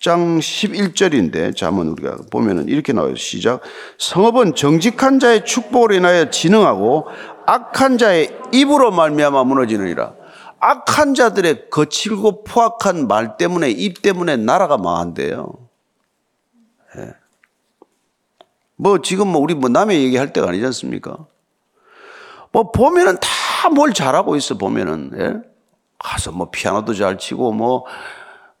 11절인데 0.00 1.54
자문 1.54 1.88
우리가 1.88 2.16
보면은 2.30 2.68
이렇게 2.68 2.92
나와요. 2.94 3.14
시작. 3.14 3.60
성읍은 3.98 4.54
정직한 4.54 5.20
자의 5.20 5.44
축복으로 5.44 5.94
인하여 5.94 6.30
진흥하고 6.30 7.06
악한 7.46 7.98
자의 7.98 8.34
입으로 8.52 8.90
말미암아 8.90 9.44
무너지느니라. 9.44 10.14
악한 10.60 11.14
자들의 11.14 11.68
거칠고 11.68 12.44
포악한 12.44 13.06
말 13.06 13.36
때문에 13.36 13.70
입 13.70 14.00
때문에 14.00 14.36
나라가 14.36 14.78
망한대요. 14.78 15.52
뭐 18.76 19.02
지금 19.02 19.28
뭐 19.28 19.42
우리 19.42 19.54
뭐 19.54 19.68
남의 19.68 20.02
얘기할 20.04 20.32
때가 20.32 20.48
아니지 20.48 20.64
않습니까? 20.66 21.26
뭐 22.50 22.72
보면은 22.72 23.18
다 23.20 23.68
뭘 23.70 23.94
잘하고 23.94 24.36
있어 24.36 24.58
보면은 24.58 25.10
예? 25.18 25.34
가서 25.98 26.32
뭐 26.32 26.50
피아노도 26.50 26.94
잘 26.94 27.16
치고 27.16 27.52
뭐 27.52 27.84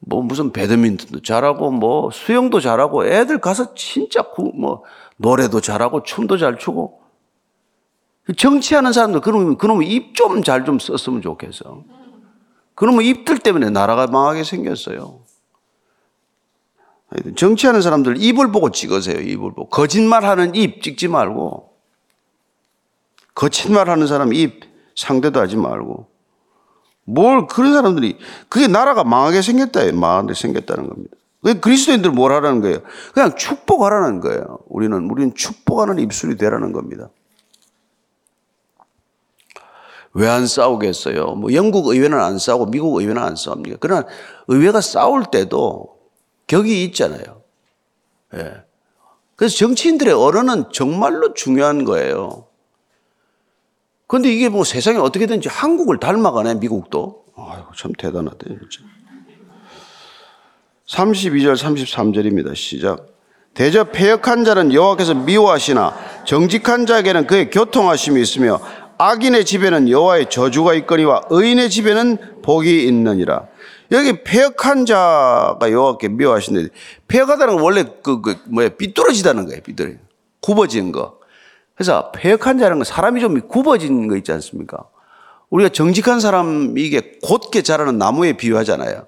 뭐 0.06 0.22
무슨 0.22 0.52
배드민턴도 0.52 1.22
잘하고 1.22 1.70
뭐 1.70 2.10
수영도 2.10 2.60
잘하고 2.60 3.06
애들 3.06 3.38
가서 3.40 3.74
진짜 3.74 4.22
구- 4.22 4.52
뭐 4.54 4.82
노래도 5.16 5.60
잘하고 5.60 6.02
춤도 6.02 6.36
잘 6.38 6.58
추고 6.58 7.00
정치하는 8.36 8.92
사람들 8.92 9.20
그놈 9.20 9.56
그놈 9.56 9.82
입 9.82 10.14
좀 10.14 10.42
잘 10.42 10.64
좀 10.64 10.78
썼으면 10.78 11.22
좋겠어. 11.22 11.82
그놈의 12.74 13.06
입들 13.08 13.38
때문에 13.38 13.70
나라가 13.70 14.06
망하게 14.08 14.42
생겼어요. 14.44 15.20
정치하는 17.36 17.80
사람들 17.82 18.20
입을 18.20 18.50
보고 18.50 18.70
찍으세요. 18.70 19.20
입을 19.20 19.52
보고 19.54 19.68
거짓말하는 19.68 20.54
입 20.56 20.82
찍지 20.82 21.06
말고 21.08 21.72
거짓말하는 23.34 24.06
사람 24.08 24.32
입 24.32 24.64
상대도 24.96 25.38
하지 25.40 25.56
말고 25.56 26.08
뭘 27.04 27.46
그런 27.46 27.72
사람들이 27.74 28.18
그게 28.48 28.66
나라가 28.66 29.04
망하게 29.04 29.42
생겼다 29.42 29.92
망하게 29.92 30.34
생겼다는 30.34 30.88
겁니다. 30.88 31.16
그 31.42 31.60
그리스도인들 31.60 32.10
뭘 32.10 32.32
하라는 32.32 32.62
거예요? 32.62 32.78
그냥 33.12 33.36
축복하라는 33.36 34.20
거예요. 34.20 34.60
우리는 34.68 35.10
우리는 35.10 35.34
축복하는 35.34 35.98
입술이 35.98 36.36
되라는 36.36 36.72
겁니다. 36.72 37.10
왜 40.14 40.28
안 40.28 40.46
싸우겠어요? 40.46 41.34
뭐 41.34 41.52
영국 41.54 41.88
의회는 41.88 42.18
안 42.18 42.38
싸우고 42.38 42.66
미국 42.66 42.96
의회는 42.96 43.20
안 43.20 43.36
싸웁니까? 43.36 43.78
그러나 43.80 44.06
의회가 44.46 44.80
싸울 44.80 45.24
때도 45.24 45.98
격이 46.46 46.84
있잖아요. 46.84 47.42
예. 48.34 48.62
그래서 49.36 49.56
정치인들의 49.56 50.14
언어는 50.14 50.66
정말로 50.72 51.34
중요한 51.34 51.84
거예요. 51.84 52.46
그런데 54.06 54.32
이게 54.32 54.48
뭐 54.48 54.64
세상에 54.64 54.98
어떻게든지 54.98 55.48
한국을 55.48 55.98
닮아가네, 55.98 56.56
미국도. 56.56 57.24
아이고, 57.36 57.72
참 57.76 57.92
대단하다, 57.96 58.38
진짜. 58.38 58.84
32절, 60.86 61.56
33절입니다. 61.56 62.54
시작. 62.54 63.14
대저 63.54 63.84
폐역한 63.84 64.44
자는 64.44 64.72
여호와께서 64.74 65.14
미워하시나 65.14 65.96
정직한 66.26 66.86
자에게는 66.86 67.26
그의 67.26 67.50
교통하심이 67.50 68.20
있으며 68.20 68.60
악인의 68.98 69.44
집에는 69.44 69.88
여호와의 69.88 70.28
저주가 70.28 70.74
있거니와 70.74 71.22
의인의 71.30 71.70
집에는 71.70 72.42
복이 72.42 72.84
있느니라. 72.86 73.46
여기 73.92 74.24
폐역한 74.24 74.86
자가 74.86 75.58
여호와께 75.70 76.08
미워하시는데 76.08 76.70
폐역하다는 77.06 77.54
건 77.54 77.62
원래 77.62 77.84
그, 78.02 78.20
그 78.20 78.36
뭐야 78.48 78.70
삐뚤어지다는 78.70 79.46
거예요. 79.46 79.60
삐뚤어 79.62 79.92
굽어진 80.40 80.90
거. 80.90 81.18
그래서 81.74 82.12
폐역한 82.12 82.58
자는 82.58 82.78
건 82.78 82.84
사람이 82.84 83.20
좀 83.20 83.40
굽어진 83.48 84.08
거 84.08 84.16
있지 84.16 84.32
않습니까? 84.32 84.84
우리가 85.50 85.70
정직한 85.70 86.20
사람 86.20 86.76
이게 86.78 87.18
곧게 87.22 87.62
자라는 87.62 87.98
나무에 87.98 88.34
비유하잖아요. 88.34 89.06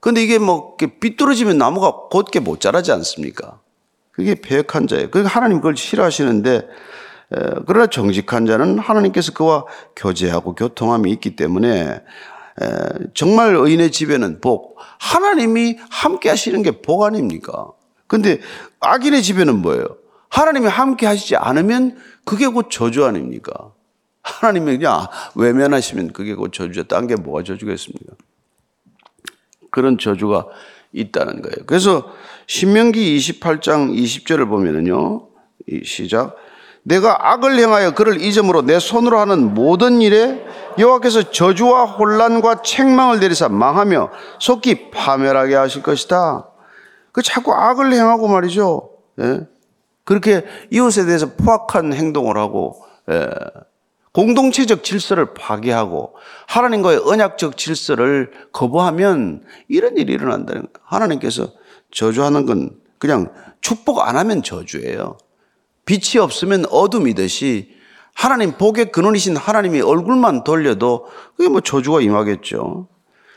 근데 0.00 0.22
이게 0.22 0.38
뭐 0.38 0.76
삐뚤어지면 0.76 1.56
나무가 1.56 1.92
곧게 2.10 2.40
못 2.40 2.60
자라지 2.60 2.92
않습니까? 2.92 3.60
그게 4.10 4.34
폐역한 4.34 4.86
자예요. 4.86 5.10
그러니까 5.10 5.34
하나님 5.34 5.58
그걸 5.58 5.76
싫어하시는데 5.76 6.56
에, 6.56 7.38
그러나 7.66 7.86
정직한 7.86 8.46
자는 8.46 8.78
하나님께서 8.78 9.32
그와 9.32 9.64
교제하고 9.96 10.54
교통함이 10.54 11.10
있기 11.12 11.36
때문에 11.36 12.02
에, 12.60 12.66
정말 13.14 13.54
의인의 13.56 13.90
집에는 13.90 14.40
복, 14.40 14.76
하나님이 14.98 15.78
함께 15.90 16.28
하시는 16.28 16.62
게 16.62 16.70
복 16.70 17.02
아닙니까? 17.02 17.68
근데 18.06 18.40
악인의 18.80 19.22
집에는 19.22 19.60
뭐예요? 19.62 19.84
하나님이 20.34 20.66
함께 20.66 21.06
하시지 21.06 21.36
않으면 21.36 21.96
그게 22.24 22.48
곧 22.48 22.68
저주 22.68 23.04
아닙니까? 23.04 23.52
하나님이 24.22 24.78
그냥 24.78 25.06
외면하시면 25.36 26.12
그게 26.12 26.34
곧 26.34 26.52
저주죠. 26.52 26.84
딴게 26.84 27.16
뭐가 27.16 27.44
저주겠습니까? 27.44 28.14
그런 29.70 29.96
저주가 29.96 30.46
있다는 30.92 31.40
거예요. 31.40 31.66
그래서 31.66 32.12
신명기 32.48 33.16
28장 33.16 33.94
20절을 33.94 34.48
보면은요. 34.48 35.28
이 35.68 35.84
시작. 35.84 36.34
내가 36.82 37.32
악을 37.32 37.56
행하여 37.56 37.92
그를 37.94 38.20
잊음으로 38.20 38.62
내 38.62 38.80
손으로 38.80 39.20
하는 39.20 39.54
모든 39.54 40.00
일에 40.00 40.44
여호와께서 40.78 41.30
저주와 41.30 41.84
혼란과 41.84 42.62
책망을 42.62 43.20
내리사 43.20 43.48
망하며 43.48 44.10
속히 44.40 44.90
파멸하게 44.90 45.54
하실 45.54 45.82
것이다. 45.82 46.48
그 47.12 47.22
자꾸 47.22 47.54
악을 47.54 47.92
행하고 47.92 48.26
말이죠. 48.26 48.90
예? 49.20 49.53
그렇게 50.04 50.44
이웃에 50.70 51.06
대해서 51.06 51.34
포악한 51.34 51.92
행동을 51.92 52.36
하고 52.36 52.84
예. 53.10 53.28
공동체적 54.12 54.84
질서를 54.84 55.34
파괴하고 55.34 56.14
하나님과의 56.46 57.00
언약적 57.04 57.56
질서를 57.56 58.30
거부하면 58.52 59.42
이런 59.68 59.96
일이 59.96 60.12
일어난다는 60.12 60.62
거예요. 60.62 60.84
하나님께서 60.84 61.52
저주하는 61.90 62.46
건 62.46 62.70
그냥 62.98 63.32
축복 63.60 64.00
안 64.00 64.16
하면 64.16 64.42
저주예요. 64.42 65.18
빛이 65.84 66.22
없으면 66.22 66.66
어둠이듯이 66.70 67.74
하나님 68.14 68.52
복의 68.52 68.92
근원이신 68.92 69.36
하나님이 69.36 69.80
얼굴만 69.80 70.44
돌려도 70.44 71.06
그게 71.36 71.48
뭐 71.48 71.60
저주가 71.60 72.00
임하겠죠. 72.00 72.88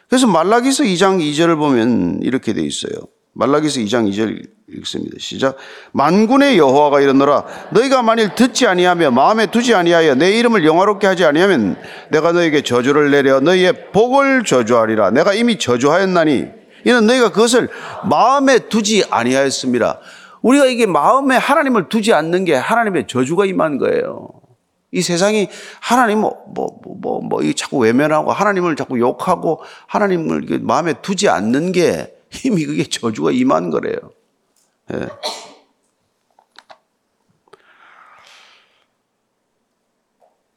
그래서 0.08 0.28
말라기서 0.28 0.84
2장 0.84 1.20
2절을 1.20 1.58
보면 1.58 2.20
이렇게 2.22 2.54
돼 2.54 2.62
있어요. 2.62 2.94
말라기서 3.34 3.80
2장 3.82 4.10
2절 4.10 4.57
읽습니다. 4.76 5.16
시작. 5.18 5.56
만군의 5.94 6.58
여호와가 6.58 7.00
이르노라 7.00 7.46
너희가 7.72 8.04
만일 8.04 8.36
듣지 8.36 8.68
아니하며 8.68 9.12
마음에 9.12 9.46
두지 9.48 9.74
아니하여 9.74 10.16
내 10.16 10.32
이름을 10.38 10.66
영화롭게 10.66 11.08
하지 11.08 11.24
아니하면 11.24 11.78
내가 12.10 12.34
너에게 12.34 12.62
저주를 12.62 13.12
내려 13.12 13.40
너희의 13.40 13.92
복을 13.92 14.44
저주하리라. 14.44 15.12
내가 15.12 15.34
이미 15.34 15.58
저주하였나니 15.58 16.48
이는 16.84 17.06
너희가 17.06 17.32
그것을 17.32 17.70
마음에 18.10 18.60
두지 18.60 19.06
아니하였습니다. 19.10 20.00
우리가 20.42 20.66
이게 20.66 20.86
마음에 20.86 21.38
하나님을 21.38 21.88
두지 21.88 22.14
않는 22.14 22.44
게 22.44 22.56
하나님의 22.56 23.08
저주가 23.08 23.46
임한 23.46 23.78
거예요. 23.78 24.30
이 24.92 25.02
세상이 25.02 25.50
하나님 25.80 26.20
뭐, 26.20 26.44
뭐, 26.54 26.80
뭐, 26.84 26.96
뭐, 27.02 27.22
뭐, 27.22 27.42
이 27.42 27.54
자꾸 27.54 27.78
외면하고 27.80 28.32
하나님을 28.32 28.76
자꾸 28.76 29.00
욕하고 29.00 29.62
하나님을 29.88 30.60
마음에 30.62 30.94
두지 31.02 31.30
않는 31.30 31.72
게 31.72 32.14
이미 32.46 32.66
그게 32.66 32.84
저주가 32.84 33.32
임한 33.32 33.70
거래요. 33.70 33.98
예. 34.94 35.08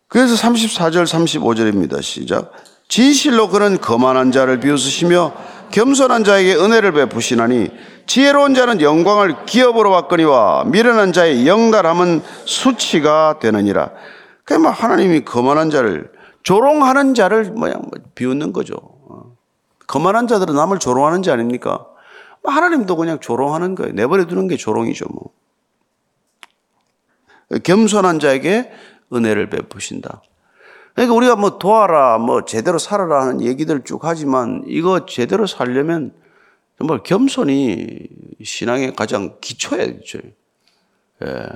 그래서 0.08 0.34
34절 0.34 1.04
35절입니다. 1.04 2.02
시작. 2.02 2.52
진실로 2.88 3.48
그는 3.48 3.80
거만한 3.80 4.32
자를 4.32 4.58
비웃으시며 4.58 5.32
겸손한 5.70 6.24
자에게 6.24 6.56
은혜를 6.56 6.92
베푸시나니 6.92 7.70
지혜로운 8.06 8.54
자는 8.54 8.80
영광을 8.80 9.44
기업으로 9.46 9.90
받거니와 9.92 10.64
미련한 10.64 11.12
자의 11.12 11.46
영달함은 11.46 12.22
수치가 12.44 13.38
되느니라. 13.40 13.92
그뭐 14.44 14.70
하나님이 14.70 15.24
거만한 15.24 15.70
자를 15.70 16.10
조롱하는 16.42 17.14
자를 17.14 17.44
뭐야 17.52 17.74
뭐 17.74 17.90
비웃는 18.16 18.52
거죠. 18.52 18.74
어. 19.08 19.36
거만한 19.86 20.26
자들은 20.26 20.56
남을 20.56 20.80
조롱하는 20.80 21.22
자 21.22 21.34
아닙니까? 21.34 21.86
뭐 22.42 22.52
하나님도 22.52 22.96
그냥 22.96 23.20
조롱하는 23.20 23.74
거예요. 23.74 23.92
내버려 23.92 24.26
두는 24.26 24.48
게 24.48 24.56
조롱이죠, 24.56 25.06
뭐. 25.10 25.30
겸손한 27.62 28.20
자에게 28.20 28.70
은혜를 29.12 29.50
베푸신다. 29.50 30.22
그러니까 30.94 31.14
우리가 31.14 31.36
뭐 31.36 31.58
도와라, 31.58 32.18
뭐 32.18 32.44
제대로 32.44 32.78
살아라 32.78 33.22
하는 33.22 33.42
얘기들 33.42 33.82
쭉 33.84 34.00
하지만 34.04 34.62
이거 34.66 35.06
제대로 35.06 35.46
살려면 35.46 36.12
정말 36.78 37.02
겸손이 37.02 38.08
신앙의 38.42 38.94
가장 38.94 39.36
기초예요. 39.40 39.98
기초. 39.98 40.18
예. 41.24 41.46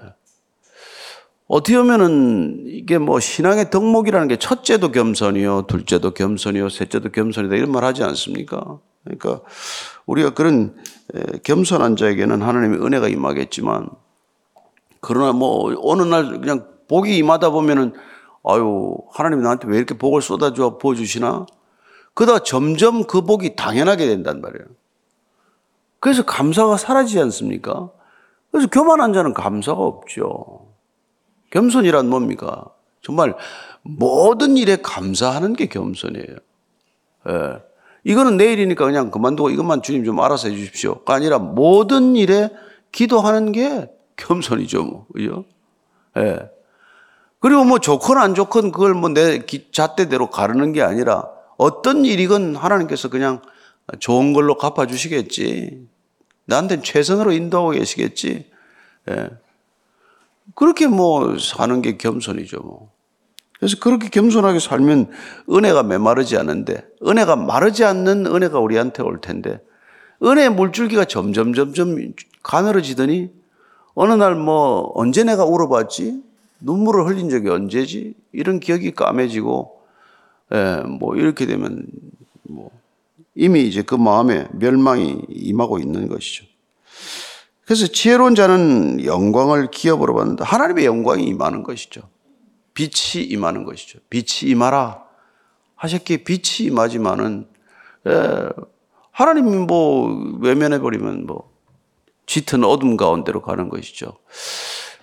어떻게 1.47 1.77
보면은 1.77 2.65
이게 2.67 2.99
뭐 2.99 3.21
신앙의 3.21 3.71
덕목이라는 3.71 4.29
게 4.29 4.37
첫째도 4.37 4.93
겸손이요, 4.93 5.67
둘째도 5.67 6.13
겸손이요, 6.13 6.69
셋째도 6.69 7.11
겸손이다 7.11 7.55
이런 7.55 7.71
말 7.71 7.85
하지 7.85 8.03
않습니까? 8.03 8.81
그러니까 9.05 9.41
우리가 10.07 10.31
그런 10.31 10.77
에, 11.15 11.39
겸손한 11.43 11.97
자에게는 11.97 12.43
하나님의 12.43 12.81
은혜가 12.81 13.09
임하겠지만 13.09 13.89
그러나 15.01 15.33
뭐 15.33 15.75
어느 15.83 16.03
날 16.03 16.41
그냥 16.41 16.67
복이 16.89 17.17
임하다 17.19 17.51
보면은 17.51 17.93
아유 18.45 18.97
하나님이 19.13 19.43
나한테 19.43 19.69
왜 19.69 19.77
이렇게 19.77 19.97
복을 19.97 20.23
쏟아줘 20.23 20.79
부어주시나? 20.79 21.47
그러다 22.15 22.41
점점 22.45 23.05
그 23.05 23.23
복이 23.23 23.57
당연하게 23.57 24.07
된단 24.07 24.41
말이에요. 24.41 24.67
그래서 26.01 26.25
감사가 26.25 26.77
사라지지 26.77 27.21
않습니까? 27.21 27.91
그래서 28.51 28.69
교만한 28.69 29.13
자는 29.13 29.35
감사가 29.35 29.81
없죠. 29.81 30.69
겸손이란 31.51 32.09
뭡니까? 32.09 32.67
정말 33.03 33.35
모든 33.83 34.57
일에 34.57 34.77
감사하는 34.77 35.55
게 35.55 35.67
겸손이에요. 35.67 36.37
예. 37.29 37.63
이거는 38.05 38.37
내일이니까 38.37 38.85
그냥 38.85 39.11
그만두고 39.11 39.51
이것만 39.51 39.83
주님 39.83 40.05
좀 40.05 40.21
알아서 40.21 40.49
해 40.49 40.57
주십시오가 40.57 41.15
아니라 41.15 41.39
모든 41.39 42.17
일에 42.17 42.51
기도하는 42.93 43.53
게 43.53 43.91
겸손이죠, 44.17 44.85
뭐. 44.85 45.07
그죠? 45.13 45.45
예. 46.19 46.39
그리고 47.41 47.65
뭐 47.65 47.79
좋건 47.79 48.19
안 48.19 48.35
좋건 48.35 48.73
그걸 48.73 48.95
뭐 48.95 49.11
내 49.11 49.41
잣대대로 49.73 50.31
가르는 50.31 50.73
게 50.73 50.83
아니라 50.83 51.29
어떤 51.57 52.05
일이건 52.05 52.57
하나님께서 52.57 53.09
그냥 53.09 53.43
좋은 54.01 54.33
걸로 54.33 54.57
갚아주시겠지. 54.57 55.89
나한테는 56.47 56.85
최선으로 56.85 57.33
인도하고 57.33 57.71
계시겠지. 57.71 58.51
예. 59.11 59.31
그렇게 60.55 60.87
뭐 60.87 61.39
사는 61.39 61.83
게 61.83 61.97
겸손이죠, 61.97 62.61
뭐. 62.61 62.94
그래서 63.59 63.77
그렇게 63.81 64.09
겸손하게 64.09 64.59
살면 64.59 65.11
은혜가 65.51 65.83
메마르지 65.85 66.37
않은데, 66.37 66.85
은혜가 67.07 67.37
마르지 67.37 67.85
않는 67.85 68.27
은혜가 68.27 68.59
우리한테 68.59 69.03
올 69.03 69.21
텐데, 69.21 69.61
은혜의 70.23 70.51
물줄기가 70.51 71.05
점점 71.05 71.55
점점 71.55 71.97
가늘어지더니, 72.43 73.31
어느 73.95 74.13
날 74.13 74.35
뭐, 74.35 74.91
언제 74.95 75.25
내가 75.25 75.45
울어봤지? 75.45 76.23
눈물을 76.61 77.07
흘린 77.07 77.31
적이 77.31 77.51
언제지? 77.51 78.15
이런 78.33 78.61
기억이 78.61 78.91
까매지고, 78.93 79.81
예, 80.53 80.83
뭐, 80.87 81.17
이렇게 81.17 81.47
되면, 81.47 81.87
뭐, 82.43 82.71
이미 83.35 83.63
이제 83.63 83.83
그 83.83 83.95
마음에 83.95 84.47
멸망이 84.53 85.23
임하고 85.29 85.79
있는 85.79 86.09
것이죠. 86.09 86.45
그래서 87.65 87.87
지혜로운 87.87 88.35
자는 88.35 89.05
영광을 89.05 89.71
기업으로 89.71 90.15
받는다. 90.15 90.45
하나님의 90.45 90.85
영광이 90.85 91.25
임하는 91.25 91.63
것이죠. 91.63 92.03
빛이 92.75 93.25
임하는 93.25 93.65
것이죠. 93.65 94.01
빛이 94.11 94.51
임하라 94.51 95.05
하셨기에 95.77 96.19
빛이 96.19 96.69
임하지만은 96.69 97.47
예, 98.07 98.49
하나님이 99.13 99.57
뭐 99.67 100.39
외면해 100.41 100.81
버리면 100.81 101.27
뭐 101.27 101.51
짙은 102.27 102.65
어둠 102.65 102.97
가운데로 102.97 103.43
가는 103.43 103.69
것이죠. 103.69 104.19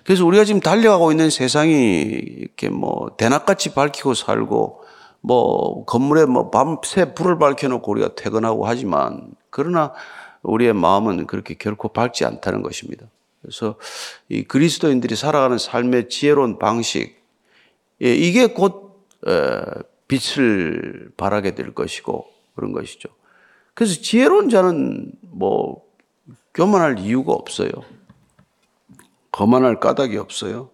그래서 0.04 0.26
우리가 0.26 0.44
지금 0.44 0.60
달려가고 0.60 1.10
있는 1.12 1.30
세상이 1.30 2.02
이렇게 2.02 2.68
뭐 2.68 3.14
대낮같이 3.16 3.74
밝히고 3.74 4.14
살고 4.14 4.82
뭐 5.20 5.84
건물에 5.84 6.26
뭐 6.26 6.50
밤새 6.50 7.14
불을 7.14 7.38
밝혀놓고 7.38 7.90
우리가 7.90 8.14
퇴근하고 8.16 8.66
하지만 8.66 9.32
그러나 9.50 9.92
우리의 10.42 10.72
마음은 10.72 11.26
그렇게 11.26 11.54
결코 11.54 11.88
밝지 11.88 12.24
않다는 12.24 12.62
것입니다. 12.62 13.06
그래서 13.40 13.76
이 14.28 14.42
그리스도인들이 14.42 15.14
살아가는 15.14 15.56
삶의 15.58 16.08
지혜로운 16.08 16.58
방식, 16.58 17.21
예, 18.02 18.14
이게 18.14 18.46
곧 18.46 19.06
빛을 20.08 21.12
발하게 21.16 21.54
될 21.54 21.74
것이고 21.74 22.26
그런 22.54 22.72
것이죠. 22.72 23.08
그래서 23.74 24.00
지혜로운 24.00 24.50
자는 24.50 25.12
뭐 25.20 25.82
교만할 26.54 26.98
이유가 26.98 27.32
없어요. 27.32 27.70
거만할 29.30 29.80
까닭이 29.80 30.16
없어요. 30.18 30.70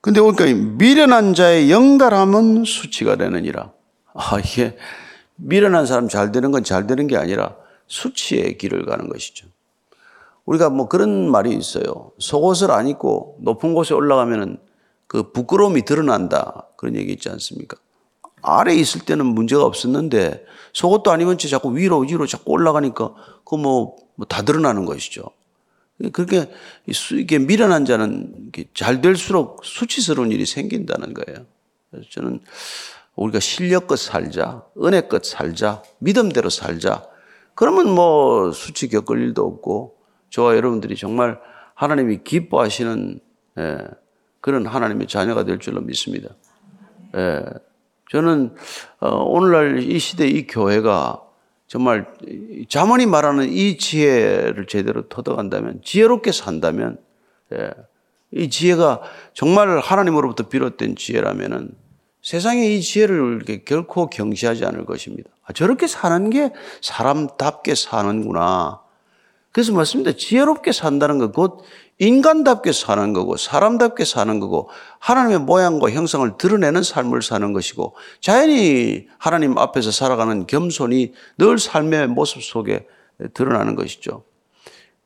근데 0.00 0.20
보니까 0.20 0.44
미련한 0.44 1.34
자의 1.34 1.70
영달함은 1.70 2.64
수치가 2.64 3.16
되느니라. 3.16 3.72
아, 4.14 4.38
이게 4.38 4.76
미련한 5.36 5.86
사람 5.86 6.08
잘 6.08 6.30
되는 6.32 6.50
건 6.52 6.62
잘 6.62 6.86
되는 6.86 7.06
게 7.06 7.16
아니라 7.16 7.56
수치의 7.88 8.56
길을 8.56 8.86
가는 8.86 9.08
것이죠. 9.08 9.46
우리가 10.46 10.70
뭐 10.70 10.88
그런 10.88 11.30
말이 11.30 11.54
있어요. 11.54 12.12
속옷을 12.18 12.70
안 12.70 12.86
입고 12.88 13.38
높은 13.40 13.74
곳에 13.74 13.94
올라가면은 13.94 14.58
그 15.06 15.32
부끄러움이 15.32 15.84
드러난다. 15.84 16.68
그런 16.76 16.96
얘기 16.96 17.12
있지 17.12 17.28
않습니까? 17.28 17.76
아래에 18.42 18.74
있을 18.76 19.00
때는 19.02 19.26
문제가 19.26 19.64
없었는데 19.64 20.44
속옷도 20.72 21.10
안 21.10 21.20
입은 21.20 21.38
채 21.38 21.48
자꾸 21.48 21.76
위로 21.76 22.00
위로 22.00 22.26
자꾸 22.26 22.52
올라가니까 22.52 23.14
그 23.44 23.56
뭐 23.56 24.04
다 24.28 24.42
드러나는 24.42 24.84
것이죠. 24.84 25.24
그렇게 26.12 26.50
이게 27.12 27.38
미련한 27.38 27.84
자는 27.84 28.50
잘 28.74 29.00
될수록 29.00 29.64
수치스러운 29.64 30.32
일이 30.32 30.44
생긴다는 30.44 31.14
거예요. 31.14 31.46
그래서 31.90 32.08
저는 32.10 32.40
우리가 33.16 33.38
실력껏 33.38 33.98
살자, 33.98 34.64
은혜껏 34.80 35.24
살자, 35.24 35.82
믿음대로 35.98 36.50
살자. 36.50 37.06
그러면 37.54 37.90
뭐 37.94 38.50
수치 38.50 38.88
겪을 38.88 39.20
일도 39.20 39.44
없고 39.46 39.96
저와 40.30 40.56
여러분들이 40.56 40.96
정말 40.96 41.40
하나님이 41.74 42.20
기뻐하시는 42.24 43.20
예, 43.58 43.78
그런 44.44 44.66
하나님의 44.66 45.06
자녀가 45.06 45.44
될 45.44 45.58
줄로 45.58 45.80
믿습니다. 45.80 46.28
예, 47.16 47.42
저는 48.10 48.54
어, 49.00 49.24
오늘날 49.24 49.78
이 49.78 49.98
시대 49.98 50.28
이 50.28 50.46
교회가 50.46 51.22
정말 51.66 52.12
자문이 52.68 53.06
말하는 53.06 53.48
이 53.48 53.78
지혜를 53.78 54.66
제대로 54.66 55.08
터득한다면 55.08 55.80
지혜롭게 55.82 56.30
산다면 56.30 56.98
예, 57.54 57.70
이 58.32 58.50
지혜가 58.50 59.00
정말 59.32 59.78
하나님으로부터 59.78 60.50
비롯된 60.50 60.96
지혜라면은 60.96 61.70
세상에 62.20 62.66
이 62.66 62.82
지혜를 62.82 63.36
이렇게 63.36 63.64
결코 63.64 64.10
경시하지 64.10 64.66
않을 64.66 64.84
것입니다. 64.84 65.30
아, 65.44 65.54
저렇게 65.54 65.86
사는 65.86 66.28
게 66.28 66.52
사람답게 66.82 67.74
사는구나. 67.74 68.82
그래서 69.54 69.72
맞습니다. 69.72 70.10
지혜롭게 70.16 70.72
산다는 70.72 71.18
것, 71.18 71.32
곧 71.32 71.62
인간답게 71.98 72.72
사는 72.72 73.12
거고, 73.12 73.36
사람답게 73.36 74.04
사는 74.04 74.40
거고, 74.40 74.68
하나님의 74.98 75.38
모양과 75.38 75.92
형상을 75.92 76.28
드러내는 76.36 76.82
삶을 76.82 77.22
사는 77.22 77.52
것이고, 77.52 77.94
자연히 78.20 79.06
하나님 79.16 79.56
앞에서 79.56 79.92
살아가는 79.92 80.48
겸손이 80.48 81.12
늘 81.38 81.58
삶의 81.60 82.08
모습 82.08 82.42
속에 82.42 82.88
드러나는 83.32 83.76
것이죠. 83.76 84.24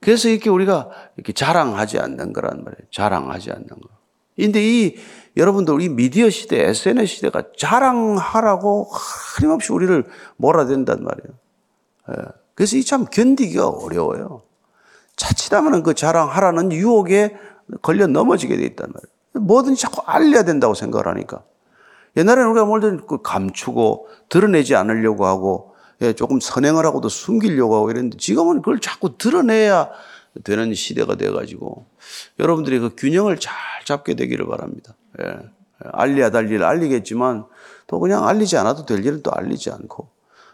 그래서 0.01 0.31
이렇게 0.31 0.49
우리가 0.49 0.89
이렇게 1.19 1.35
자랑하지 1.35 1.99
않는 1.99 2.33
거란 2.33 2.65
말이에요. 2.65 2.89
자랑하지 2.91 3.51
않는 3.51 3.69
거. 3.69 3.91
근데 4.35 4.63
이 4.63 4.97
여러분들 5.37 5.83
이 5.83 5.91
미디어 5.91 6.31
시대, 6.31 6.63
SNS 6.63 7.17
시대가 7.17 7.43
자랑하라고 7.55 8.89
끊임없이 9.37 9.75
우리를 9.75 10.07
몰아댄단 10.37 11.05
말이에요. 11.05 12.38
예. 12.59 12.65
그래서 12.65 12.77
이 12.77 12.83
참 12.83 13.05
견디기가 13.05 13.69
어려워요. 13.69 14.43
자칫하면 15.17 15.83
그 15.83 15.95
자랑하라는 15.95 16.73
유혹에 16.73 17.37
걸려 17.83 18.07
넘어지게 18.07 18.57
돼 18.57 18.65
있단 18.65 18.89
말이에요. 18.93 19.47
뭐든지 19.47 19.81
자꾸 19.81 20.03
알려야 20.07 20.43
된다고 20.45 20.75
생각을 20.75 21.07
하니까. 21.09 21.43
옛날에는 22.17 22.51
우리가 22.51 22.67
뭐든 22.67 23.07
그 23.07 23.23
감추고 23.23 24.09
드러내지 24.29 24.75
않으려고 24.75 25.27
하고 25.27 25.75
예, 26.01 26.13
조금 26.13 26.41
선행을 26.41 26.87
하고도 26.87 27.09
숨기려고 27.09 27.77
하고 27.77 27.91
이랬는데 27.91 28.17
지금은 28.19 28.59
그걸 28.59 28.81
자꾸 28.81 29.19
드러내야 29.19 29.91
되는 30.45 30.73
시대가 30.75 31.17
돼가지고 31.17 31.87
여러분들이 32.39 32.79
그 32.79 32.95
균형을 32.97 33.39
잘 33.39 33.55
잡게 33.85 34.15
되기를 34.15 34.47
바랍니다. 34.47 34.95
예. 35.21 35.37
알려야 35.93 36.31
될 36.31 36.51
일을 36.51 36.65
알리겠지만 36.65 37.45
또 37.87 38.01
그냥 38.01 38.27
알리지 38.27 38.57
않아도 38.57 38.85
될 38.85 39.05
일은 39.05 39.23
또 39.23 39.31
알리지 39.33 39.71
않고 39.71 40.09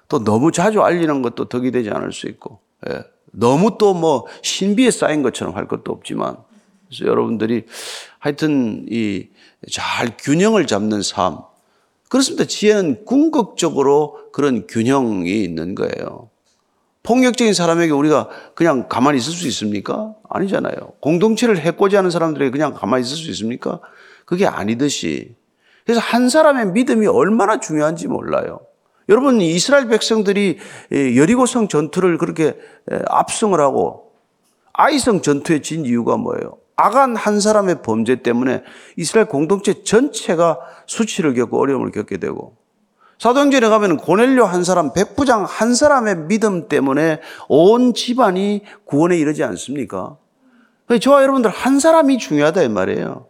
또 0.08 0.22
너무 0.22 0.52
자주 0.52 0.82
알리는 0.82 1.22
것도 1.22 1.46
덕이 1.46 1.70
되지 1.70 1.90
않을 1.90 2.12
수 2.12 2.26
있고 2.28 2.60
예. 2.88 3.02
너무 3.32 3.78
또 3.78 3.94
뭐 3.94 4.26
신비에 4.42 4.90
쌓인 4.90 5.22
것처럼 5.22 5.56
할 5.56 5.66
것도 5.66 5.92
없지만 5.92 6.36
그래서 6.88 7.06
여러분들이 7.06 7.64
하여튼 8.18 8.86
이 8.90 9.28
잘 9.70 10.16
균형을 10.18 10.66
잡는 10.66 11.02
삶 11.02 11.38
그렇습니다. 12.10 12.44
지혜는 12.44 13.04
궁극적으로 13.06 14.30
그런 14.32 14.66
균형이 14.66 15.42
있는 15.42 15.74
거예요. 15.74 16.28
폭력적인 17.02 17.54
사람에게 17.54 17.92
우리가 17.92 18.28
그냥 18.54 18.88
가만히 18.88 19.18
있을 19.18 19.32
수 19.32 19.46
있습니까? 19.48 20.14
아니잖아요. 20.28 20.74
공동체를 21.00 21.58
해코지 21.58 21.96
하는 21.96 22.10
사람들에게 22.10 22.50
그냥 22.50 22.74
가만히 22.74 23.02
있을 23.04 23.16
수 23.16 23.30
있습니까? 23.30 23.80
그게 24.24 24.46
아니듯이. 24.46 25.34
그래서 25.84 26.00
한 26.00 26.28
사람의 26.28 26.72
믿음이 26.72 27.06
얼마나 27.06 27.58
중요한지 27.60 28.06
몰라요. 28.08 28.60
여러분, 29.08 29.40
이스라엘 29.40 29.88
백성들이 29.88 30.58
여리고성 31.16 31.68
전투를 31.68 32.18
그렇게 32.18 32.56
압승을 33.08 33.60
하고 33.60 34.12
아이성 34.72 35.22
전투에 35.22 35.60
진 35.60 35.84
이유가 35.84 36.16
뭐예요? 36.16 36.58
아간 36.76 37.14
한 37.14 37.38
사람의 37.38 37.82
범죄 37.82 38.16
때문에 38.22 38.62
이스라엘 38.96 39.28
공동체 39.28 39.84
전체가 39.84 40.58
수치를 40.86 41.34
겪고 41.34 41.60
어려움을 41.60 41.92
겪게 41.92 42.16
되고 42.16 42.56
사도행전에 43.18 43.68
가면 43.68 43.98
고넬료 43.98 44.44
한 44.44 44.64
사람, 44.64 44.92
백부장 44.92 45.44
한 45.44 45.74
사람의 45.74 46.26
믿음 46.26 46.68
때문에 46.68 47.20
온 47.48 47.94
집안이 47.94 48.62
구원에 48.84 49.16
이르지 49.16 49.44
않습니까? 49.44 50.16
저와 51.00 51.22
여러분들 51.22 51.50
한 51.50 51.78
사람이 51.78 52.18
중요하다 52.18 52.62
이 52.62 52.68
말이에요. 52.68 53.26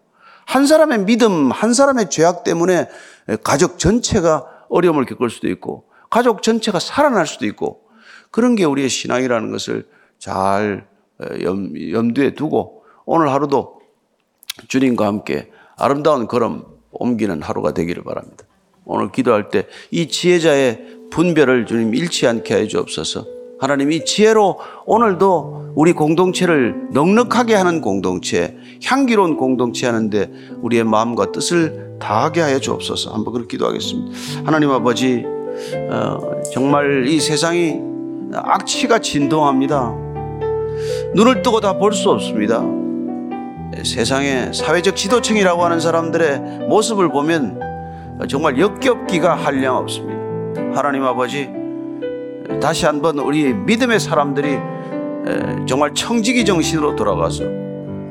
한 0.47 0.67
사람의 0.67 1.01
믿음, 1.01 1.51
한 1.51 1.75
사람의 1.75 2.09
죄악 2.09 2.45
때문에 2.45 2.89
가족 3.43 3.79
전체가 3.79 4.47
어려움을 4.75 5.07
겪을 5.07 5.31
수도 5.31 5.49
있고 5.49 5.85
가족 6.11 6.43
전체가 6.43 6.81
살아날 6.81 7.27
수도 7.27 7.47
있고 7.47 7.83
그런 8.31 8.57
게 8.57 8.65
우리의 8.65 8.89
신앙이라는 8.89 9.51
것을 9.53 9.87
잘 10.19 10.87
염, 11.43 11.73
염두에 11.93 12.35
두고 12.35 12.83
오늘 13.05 13.31
하루도 13.31 13.81
주님과 14.69 15.07
함께 15.07 15.51
아름다운 15.77 16.27
걸음 16.27 16.65
옮기는 16.91 17.43
하루가 17.43 17.73
되기를 17.73 18.03
바랍니다. 18.03 18.45
오늘 18.85 19.11
기도할 19.13 19.49
때 19.49 19.67
이 19.91 20.09
지혜자의 20.09 21.09
분별을 21.11 21.67
주님 21.67 21.95
잃지 21.95 22.27
않게 22.27 22.55
해 22.55 22.67
주옵소서. 22.67 23.27
하나님 23.61 23.93
이 23.93 24.05
지혜로 24.05 24.59
오늘도 24.85 25.75
우리 25.77 25.93
공동체를 25.93 26.89
넉넉하게 26.93 27.55
하는 27.55 27.81
공동체, 27.81 28.57
향기로운 28.85 29.37
공동체 29.37 29.87
하는데 29.87 30.31
우리의 30.61 30.85
마음과 30.85 31.33
뜻을 31.33 31.94
다하게 32.05 32.43
하여 32.43 32.59
주옵소서. 32.59 33.15
한번 33.15 33.33
그렇게 33.33 33.57
기도하겠습니다. 33.57 34.45
하나님 34.45 34.71
아버지, 34.71 35.25
어, 35.91 36.19
정말 36.53 37.07
이 37.09 37.19
세상이 37.19 37.81
악취가 38.35 38.99
진동합니다. 38.99 39.91
눈을 41.15 41.43
뜨고 41.43 41.61
다 41.61 41.79
볼 41.79 41.93
수 41.95 42.11
없습니다. 42.11 42.63
세상에 43.83 44.53
사회적 44.53 44.97
지도층이라고 44.97 45.65
하는 45.65 45.81
사람들의 45.81 46.67
모습을 46.69 47.09
보면 47.09 47.61
정말 48.29 48.59
역겹기가 48.59 49.35
한량 49.35 49.77
없습니다. 49.77 50.21
하나님 50.75 51.05
아버지, 51.05 51.49
다시 52.61 52.85
한번 52.85 53.19
우리 53.19 53.53
믿음의 53.55 53.99
사람들이 53.99 54.59
정말 55.67 55.95
청지기 55.95 56.45
정신으로 56.45 56.97
돌아가서 56.97 57.45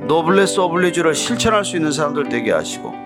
노블레스 0.08 0.60
오블리주를 0.62 1.14
실천할 1.14 1.64
수 1.64 1.76
있는 1.78 1.92
사람들 1.92 2.28
되게 2.30 2.52
하시고 2.52 3.03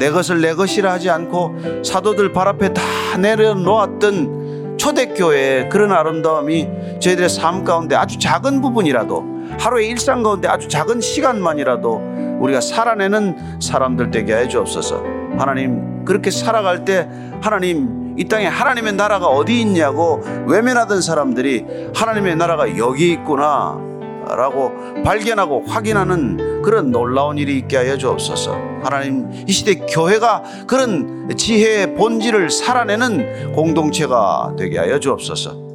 내 0.00 0.10
것을 0.10 0.40
내 0.40 0.54
것이라 0.54 0.92
하지 0.92 1.10
않고 1.10 1.82
사도들 1.84 2.32
발 2.32 2.48
앞에 2.48 2.72
다 2.72 2.82
내려놓았던 3.18 4.78
초대교회의 4.78 5.68
그런 5.68 5.92
아름다움이 5.92 6.68
저희들의 7.00 7.28
삶 7.28 7.64
가운데 7.64 7.94
아주 7.96 8.18
작은 8.18 8.62
부분이라도 8.62 9.24
하루의 9.60 9.88
일상 9.90 10.22
가운데 10.22 10.48
아주 10.48 10.68
작은 10.68 11.02
시간만이라도 11.02 12.38
우리가 12.40 12.62
살아내는 12.62 13.60
사람들 13.60 14.10
되게 14.10 14.34
해 14.34 14.48
주옵소서. 14.48 15.04
하나님 15.38 16.02
그렇게 16.06 16.30
살아갈 16.30 16.86
때 16.86 17.06
하나님 17.42 18.14
이 18.18 18.24
땅에 18.24 18.46
하나님의 18.46 18.94
나라가 18.94 19.26
어디 19.26 19.60
있냐고 19.60 20.22
외면하던 20.46 21.02
사람들이 21.02 21.66
하나님의 21.94 22.36
나라가 22.36 22.78
여기 22.78 23.12
있구나 23.12 23.89
라고 24.36 24.72
발견하고 25.02 25.64
확인하는 25.66 26.62
그런 26.62 26.90
놀라운 26.90 27.38
일이 27.38 27.58
있게 27.58 27.76
하여 27.76 27.96
주옵소서. 27.96 28.52
하나님 28.82 29.30
이 29.46 29.52
시대 29.52 29.74
교회가 29.74 30.66
그런 30.66 31.34
지혜의 31.36 31.94
본질을 31.94 32.50
살아내는 32.50 33.52
공동체가 33.52 34.54
되게 34.58 34.78
하여 34.78 34.98
주옵소서. 34.98 35.70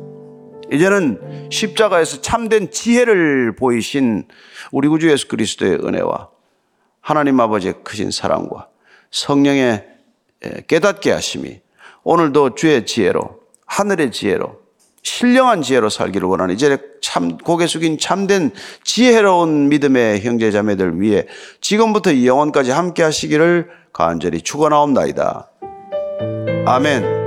이제는 0.71 1.49
십자가에서 1.51 2.21
참된 2.21 2.71
지혜를 2.71 3.55
보이신 3.55 4.27
우리 4.71 4.87
구주 4.87 5.11
예수 5.11 5.27
그리스도의 5.27 5.73
은혜와 5.83 6.29
하나님 7.01 7.39
아버지의 7.39 7.75
크신 7.83 8.09
사랑과 8.09 8.67
성령의 9.11 9.85
깨닫게 10.67 11.11
하심이 11.11 11.61
오늘도 12.03 12.55
주의 12.55 12.85
지혜로 12.85 13.39
하늘의 13.65 14.11
지혜로 14.11 14.64
신령한 15.05 15.61
지혜로 15.61 15.89
살기를 15.89 16.27
원하는 16.27 16.55
이제 16.55 16.77
참 16.99 17.37
고개 17.37 17.67
숙인 17.67 17.99
참된 17.99 18.51
지혜로운 18.83 19.69
믿음의 19.69 20.21
형제 20.21 20.49
자매들 20.49 20.99
위해 20.99 21.27
지금부터 21.61 22.11
이 22.11 22.27
영원까지 22.27 22.71
함께 22.71 23.03
하시기를 23.03 23.69
간절히 23.93 24.41
축원하옵나이다. 24.41 25.51
아멘. 26.65 27.24